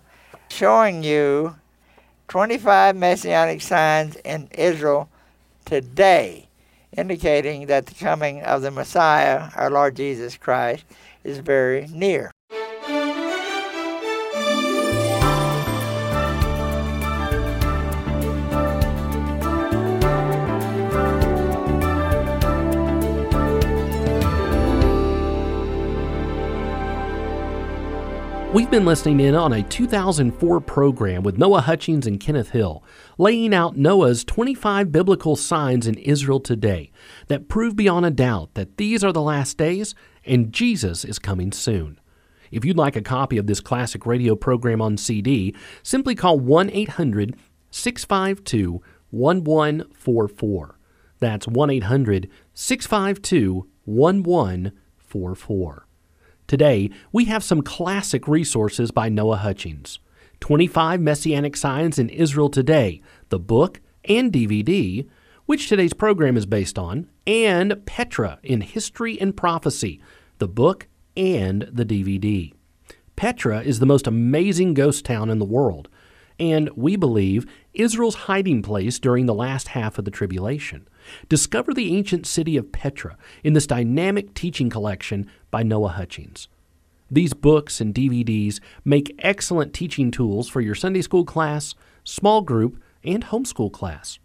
showing 0.50 1.04
you 1.04 1.56
25 2.28 2.96
messianic 2.96 3.62
signs 3.62 4.16
in 4.26 4.48
Israel 4.58 5.10
today, 5.64 6.48
indicating 6.98 7.68
that 7.68 7.86
the 7.86 7.94
coming 7.94 8.42
of 8.42 8.64
the 8.64 8.72
Messiah, 8.72 9.52
our 9.56 9.70
Lord 9.70 9.96
Jesus 9.96 10.38
Christ, 10.38 10.86
is 11.24 11.38
very 11.38 11.86
near. 11.86 12.32
We've 28.56 28.72
been 28.72 28.86
listening 28.86 29.20
in 29.20 29.36
on 29.36 29.52
a 29.52 29.64
2004 29.64 30.62
program 30.62 31.24
with 31.24 31.38
Noah 31.38 31.60
Hutchings 31.60 32.08
and 32.08 32.22
Kenneth 32.22 32.52
Hill, 32.52 32.86
laying 33.18 33.54
out 33.54 33.76
Noah's 33.76 34.24
25 34.24 34.94
biblical 34.94 35.36
signs 35.36 35.88
in 35.88 35.96
Israel 35.96 36.40
today 36.40 36.90
that 37.28 37.50
prove 37.50 37.76
beyond 37.76 38.06
a 38.06 38.12
doubt 38.12 38.54
that 38.54 38.78
these 38.78 39.04
are 39.04 39.12
the 39.12 39.22
last 39.22 39.58
days 39.58 39.94
and 40.24 40.54
Jesus 40.54 41.04
is 41.04 41.20
coming 41.20 41.52
soon. 41.52 42.00
If 42.50 42.64
you'd 42.64 42.78
like 42.78 42.96
a 42.96 43.02
copy 43.02 43.38
of 43.38 43.48
this 43.48 43.60
classic 43.60 44.06
radio 44.06 44.38
program 44.38 44.82
on 44.82 44.96
CD, 44.96 45.54
simply 45.84 46.16
call 46.16 46.40
1 46.40 46.70
800 46.70 47.36
652 47.72 48.82
1144. 49.10 50.80
That's 51.20 51.46
1 51.46 51.70
800 51.70 52.30
652 52.54 53.68
1144. 53.84 55.85
Today, 56.48 56.92
we 57.12 57.26
have 57.26 57.44
some 57.44 57.64
classic 57.64 58.28
resources 58.28 58.92
by 58.92 59.10
Noah 59.10 59.38
Hutchings 59.38 59.98
25 60.42 61.02
Messianic 61.02 61.58
Signs 61.58 61.98
in 61.98 62.08
Israel 62.10 62.50
Today, 62.50 63.02
the 63.30 63.40
book 63.40 63.82
and 64.04 64.32
DVD, 64.32 65.08
which 65.48 65.68
today's 65.68 65.94
program 65.94 66.38
is 66.38 66.46
based 66.46 66.78
on, 66.78 67.10
and 67.26 67.84
Petra 67.88 68.38
in 68.44 68.62
History 68.62 69.20
and 69.20 69.36
Prophecy, 69.36 70.00
the 70.38 70.48
book 70.48 70.88
and 71.18 71.68
the 71.72 71.86
DVD. 71.86 72.54
Petra 73.16 73.62
is 73.62 73.80
the 73.80 73.88
most 73.88 74.06
amazing 74.06 74.76
ghost 74.76 75.04
town 75.04 75.32
in 75.32 75.40
the 75.40 75.46
world, 75.46 75.90
and 76.40 76.70
we 76.76 76.96
believe 76.96 77.48
Israel's 77.74 78.16
hiding 78.16 78.62
place 78.62 79.00
during 79.00 79.26
the 79.26 79.34
last 79.34 79.70
half 79.70 79.98
of 79.98 80.06
the 80.06 80.12
tribulation. 80.12 80.88
Discover 81.30 81.74
the 81.74 81.96
ancient 81.96 82.28
city 82.28 82.58
of 82.58 82.72
Petra 82.72 83.18
in 83.44 83.54
this 83.54 83.68
dynamic 83.68 84.34
teaching 84.34 84.70
collection 84.70 85.30
by 85.56 85.64
Noah 85.64 85.88
Hutchings. 85.88 86.50
These 87.10 87.34
books 87.34 87.80
and 87.80 87.96
DVDs 87.96 88.60
make 88.84 89.16
excellent 89.20 89.74
teaching 89.74 90.12
tools 90.12 90.50
for 90.50 90.60
your 90.60 90.76
Sunday 90.76 91.02
school 91.02 91.24
class, 91.24 91.76
small 92.04 92.42
group, 92.42 92.78
and 93.06 93.24
homeschool 93.24 93.72
class. 93.72 94.20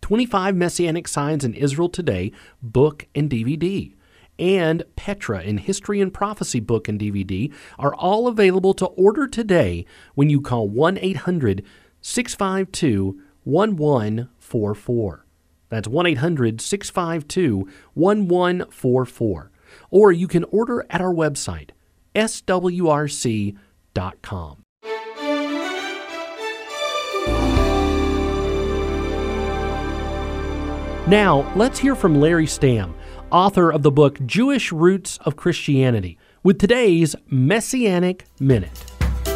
25 0.00 0.56
Messianic 0.56 1.06
Signs 1.06 1.44
in 1.44 1.52
Israel 1.52 1.90
Today 1.90 2.32
book 2.62 3.06
and 3.14 3.28
DVD, 3.28 3.92
and 4.38 4.82
Petra 4.96 5.42
in 5.42 5.58
History 5.58 6.00
and 6.00 6.14
Prophecy 6.14 6.60
book 6.60 6.88
and 6.88 6.98
DVD 6.98 7.52
are 7.78 7.94
all 7.94 8.26
available 8.26 8.72
to 8.72 8.86
order 8.86 9.26
today 9.26 9.84
when 10.14 10.30
you 10.30 10.40
call 10.40 10.66
1 10.66 10.96
800 10.96 11.62
652 12.00 13.20
1144. 13.44 15.26
That's 15.68 15.88
1 15.88 16.06
800 16.06 16.58
652 16.62 17.68
1144. 17.92 19.49
Or 19.90 20.12
you 20.12 20.28
can 20.28 20.44
order 20.44 20.86
at 20.90 21.00
our 21.00 21.12
website, 21.12 21.70
swrc.com. 22.14 23.56
Now, 31.06 31.52
let's 31.56 31.78
hear 31.80 31.96
from 31.96 32.20
Larry 32.20 32.46
Stamm, 32.46 32.94
author 33.32 33.72
of 33.72 33.82
the 33.82 33.90
book 33.90 34.24
Jewish 34.26 34.70
Roots 34.70 35.18
of 35.22 35.34
Christianity, 35.34 36.18
with 36.44 36.60
today's 36.60 37.16
Messianic 37.26 38.26
Minute. 38.38 38.84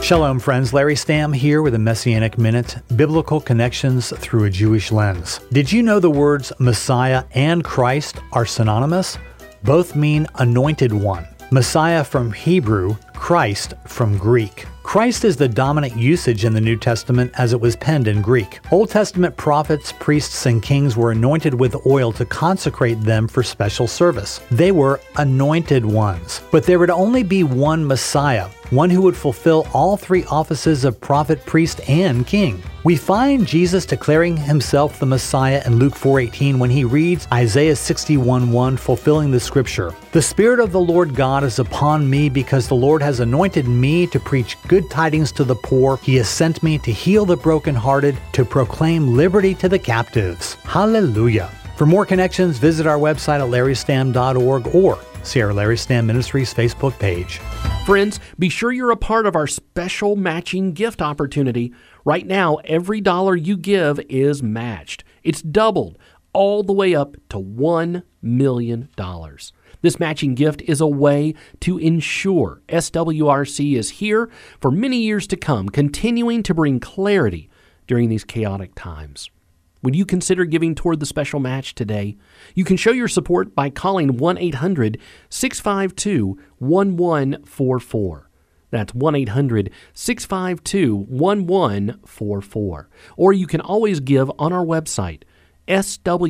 Shalom, 0.00 0.38
friends. 0.38 0.72
Larry 0.72 0.94
Stamm 0.94 1.34
here 1.34 1.62
with 1.62 1.74
a 1.74 1.78
Messianic 1.78 2.38
Minute 2.38 2.76
Biblical 2.94 3.40
Connections 3.40 4.12
Through 4.18 4.44
a 4.44 4.50
Jewish 4.50 4.92
Lens. 4.92 5.40
Did 5.50 5.72
you 5.72 5.82
know 5.82 5.98
the 5.98 6.10
words 6.10 6.52
Messiah 6.60 7.24
and 7.32 7.64
Christ 7.64 8.20
are 8.32 8.46
synonymous? 8.46 9.18
Both 9.64 9.96
mean 9.96 10.26
anointed 10.34 10.92
one. 10.92 11.26
Messiah 11.50 12.04
from 12.04 12.32
Hebrew, 12.32 12.96
Christ 13.14 13.72
from 13.86 14.18
Greek. 14.18 14.66
Christ 14.82 15.24
is 15.24 15.38
the 15.38 15.48
dominant 15.48 15.96
usage 15.96 16.44
in 16.44 16.52
the 16.52 16.60
New 16.60 16.76
Testament 16.76 17.32
as 17.38 17.54
it 17.54 17.60
was 17.62 17.74
penned 17.74 18.06
in 18.06 18.20
Greek. 18.20 18.60
Old 18.70 18.90
Testament 18.90 19.34
prophets, 19.38 19.90
priests, 19.90 20.44
and 20.44 20.62
kings 20.62 20.98
were 20.98 21.12
anointed 21.12 21.54
with 21.54 21.86
oil 21.86 22.12
to 22.12 22.26
consecrate 22.26 23.00
them 23.00 23.26
for 23.26 23.42
special 23.42 23.86
service. 23.86 24.42
They 24.50 24.70
were 24.70 25.00
anointed 25.16 25.86
ones. 25.86 26.42
But 26.50 26.64
there 26.64 26.78
would 26.78 26.90
only 26.90 27.22
be 27.22 27.42
one 27.42 27.86
Messiah, 27.86 28.50
one 28.74 28.90
who 28.90 29.02
would 29.02 29.16
fulfill 29.16 29.66
all 29.72 29.96
three 29.96 30.24
offices 30.24 30.84
of 30.84 31.00
prophet, 31.00 31.44
priest, 31.46 31.80
and 31.88 32.26
king. 32.26 32.62
We 32.84 32.96
find 32.96 33.46
Jesus 33.46 33.86
declaring 33.86 34.36
himself 34.36 34.98
the 34.98 35.06
Messiah 35.06 35.62
in 35.64 35.78
Luke 35.78 35.94
4:18 35.94 36.58
when 36.58 36.68
he 36.68 36.84
reads 36.84 37.26
Isaiah 37.32 37.76
61:1 37.76 38.76
fulfilling 38.76 39.30
the 39.30 39.40
scripture. 39.40 39.94
The 40.12 40.20
spirit 40.20 40.60
of 40.60 40.70
the 40.70 40.80
Lord 40.80 41.14
God 41.14 41.44
is 41.44 41.58
upon 41.58 42.08
me 42.10 42.28
because 42.28 42.68
the 42.68 42.74
Lord 42.74 43.02
has 43.02 43.20
anointed 43.20 43.66
me 43.66 44.06
to 44.08 44.20
preach 44.20 44.58
good 44.68 44.90
tidings 44.90 45.32
to 45.32 45.44
the 45.44 45.56
poor. 45.56 45.98
He 46.02 46.16
has 46.16 46.28
sent 46.28 46.62
me 46.62 46.76
to 46.78 46.92
heal 46.92 47.24
the 47.24 47.36
brokenhearted, 47.36 48.16
to 48.32 48.44
proclaim 48.44 49.16
liberty 49.16 49.54
to 49.54 49.68
the 49.68 49.78
captives. 49.78 50.58
Hallelujah. 50.64 51.50
For 51.76 51.86
more 51.86 52.06
connections, 52.06 52.58
visit 52.58 52.86
our 52.86 52.98
website 52.98 53.40
at 53.40 53.50
larrystamm.org 53.50 54.74
or 54.74 54.98
see 55.24 55.42
our 55.42 55.52
Larry 55.52 55.74
Stamm 55.74 56.06
Ministries 56.06 56.54
Facebook 56.54 56.96
page. 57.00 57.38
Friends, 57.84 58.20
be 58.38 58.48
sure 58.48 58.70
you're 58.70 58.92
a 58.92 58.96
part 58.96 59.26
of 59.26 59.34
our 59.34 59.48
special 59.48 60.14
matching 60.14 60.72
gift 60.72 61.02
opportunity. 61.02 61.74
Right 62.04 62.26
now, 62.26 62.56
every 62.64 63.00
dollar 63.00 63.34
you 63.34 63.56
give 63.56 63.98
is 64.08 64.40
matched. 64.40 65.02
It's 65.24 65.42
doubled 65.42 65.98
all 66.32 66.62
the 66.62 66.72
way 66.72 66.94
up 66.94 67.16
to 67.30 67.38
$1 67.38 68.04
million. 68.22 68.88
This 69.82 69.98
matching 69.98 70.36
gift 70.36 70.62
is 70.62 70.80
a 70.80 70.86
way 70.86 71.34
to 71.60 71.78
ensure 71.78 72.62
SWRC 72.68 73.76
is 73.76 73.90
here 73.90 74.30
for 74.60 74.70
many 74.70 74.98
years 74.98 75.26
to 75.26 75.36
come, 75.36 75.68
continuing 75.68 76.44
to 76.44 76.54
bring 76.54 76.78
clarity 76.78 77.50
during 77.88 78.08
these 78.08 78.24
chaotic 78.24 78.76
times. 78.76 79.28
Would 79.84 79.94
you 79.94 80.06
consider 80.06 80.46
giving 80.46 80.74
toward 80.74 80.98
the 80.98 81.04
special 81.04 81.40
match 81.40 81.74
today? 81.74 82.16
You 82.54 82.64
can 82.64 82.78
show 82.78 82.90
your 82.90 83.06
support 83.06 83.54
by 83.54 83.68
calling 83.68 84.16
1 84.16 84.38
800 84.38 84.98
652 85.28 86.38
1144. 86.56 88.30
That's 88.70 88.94
1 88.94 89.14
800 89.14 89.70
652 89.92 90.96
1144. 90.96 92.88
Or 93.18 93.32
you 93.34 93.46
can 93.46 93.60
always 93.60 94.00
give 94.00 94.32
on 94.38 94.54
our 94.54 94.64
website, 94.64 95.24
swrc.com. 95.68 96.22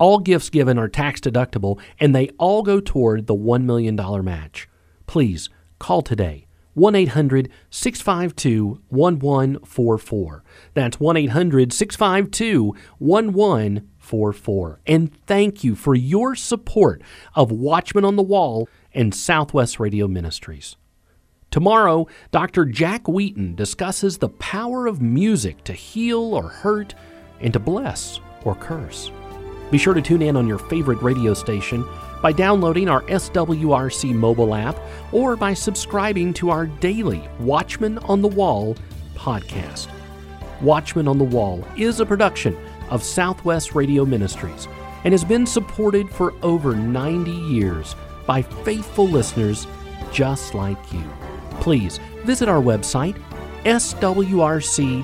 All 0.00 0.18
gifts 0.18 0.50
given 0.50 0.76
are 0.76 0.88
tax 0.88 1.20
deductible 1.20 1.80
and 2.00 2.12
they 2.12 2.30
all 2.30 2.64
go 2.64 2.80
toward 2.80 3.28
the 3.28 3.36
$1 3.36 3.62
million 3.62 3.94
match. 4.24 4.68
Please 5.06 5.48
call 5.78 6.02
today 6.02 6.48
1 6.74 6.94
800 6.94 7.50
652 7.70 8.80
1144. 8.88 10.44
That's 10.74 10.98
1 10.98 11.16
800 11.16 11.72
652 11.72 12.74
1144. 12.98 14.80
And 14.86 15.14
thank 15.26 15.64
you 15.64 15.74
for 15.74 15.94
your 15.94 16.34
support 16.34 17.02
of 17.34 17.50
Watchman 17.50 18.04
on 18.04 18.16
the 18.16 18.22
Wall 18.22 18.68
and 18.94 19.14
Southwest 19.14 19.78
Radio 19.78 20.08
Ministries. 20.08 20.76
Tomorrow, 21.50 22.06
Dr. 22.30 22.64
Jack 22.64 23.06
Wheaton 23.06 23.54
discusses 23.54 24.16
the 24.16 24.30
power 24.30 24.86
of 24.86 25.02
music 25.02 25.62
to 25.64 25.74
heal 25.74 26.34
or 26.34 26.48
hurt 26.48 26.94
and 27.40 27.52
to 27.52 27.58
bless 27.58 28.20
or 28.44 28.54
curse. 28.54 29.10
Be 29.70 29.76
sure 29.76 29.92
to 29.92 30.00
tune 30.00 30.22
in 30.22 30.36
on 30.36 30.48
your 30.48 30.58
favorite 30.58 31.02
radio 31.02 31.34
station 31.34 31.86
by 32.22 32.32
downloading 32.32 32.88
our 32.88 33.02
SWRC 33.02 34.14
mobile 34.14 34.54
app 34.54 34.78
or 35.12 35.36
by 35.36 35.52
subscribing 35.52 36.32
to 36.34 36.48
our 36.50 36.66
daily 36.66 37.28
Watchman 37.40 37.98
on 37.98 38.22
the 38.22 38.28
Wall 38.28 38.76
podcast. 39.14 39.88
Watchman 40.62 41.08
on 41.08 41.18
the 41.18 41.24
Wall 41.24 41.66
is 41.76 42.00
a 42.00 42.06
production 42.06 42.56
of 42.88 43.02
Southwest 43.02 43.74
Radio 43.74 44.06
Ministries 44.06 44.68
and 45.04 45.12
has 45.12 45.24
been 45.24 45.44
supported 45.44 46.08
for 46.08 46.32
over 46.42 46.74
90 46.76 47.30
years 47.30 47.96
by 48.24 48.40
faithful 48.40 49.08
listeners 49.08 49.66
just 50.12 50.54
like 50.54 50.92
you. 50.92 51.02
Please 51.60 51.98
visit 52.24 52.48
our 52.48 52.62
website, 52.62 53.20
swrc.com 53.64 55.02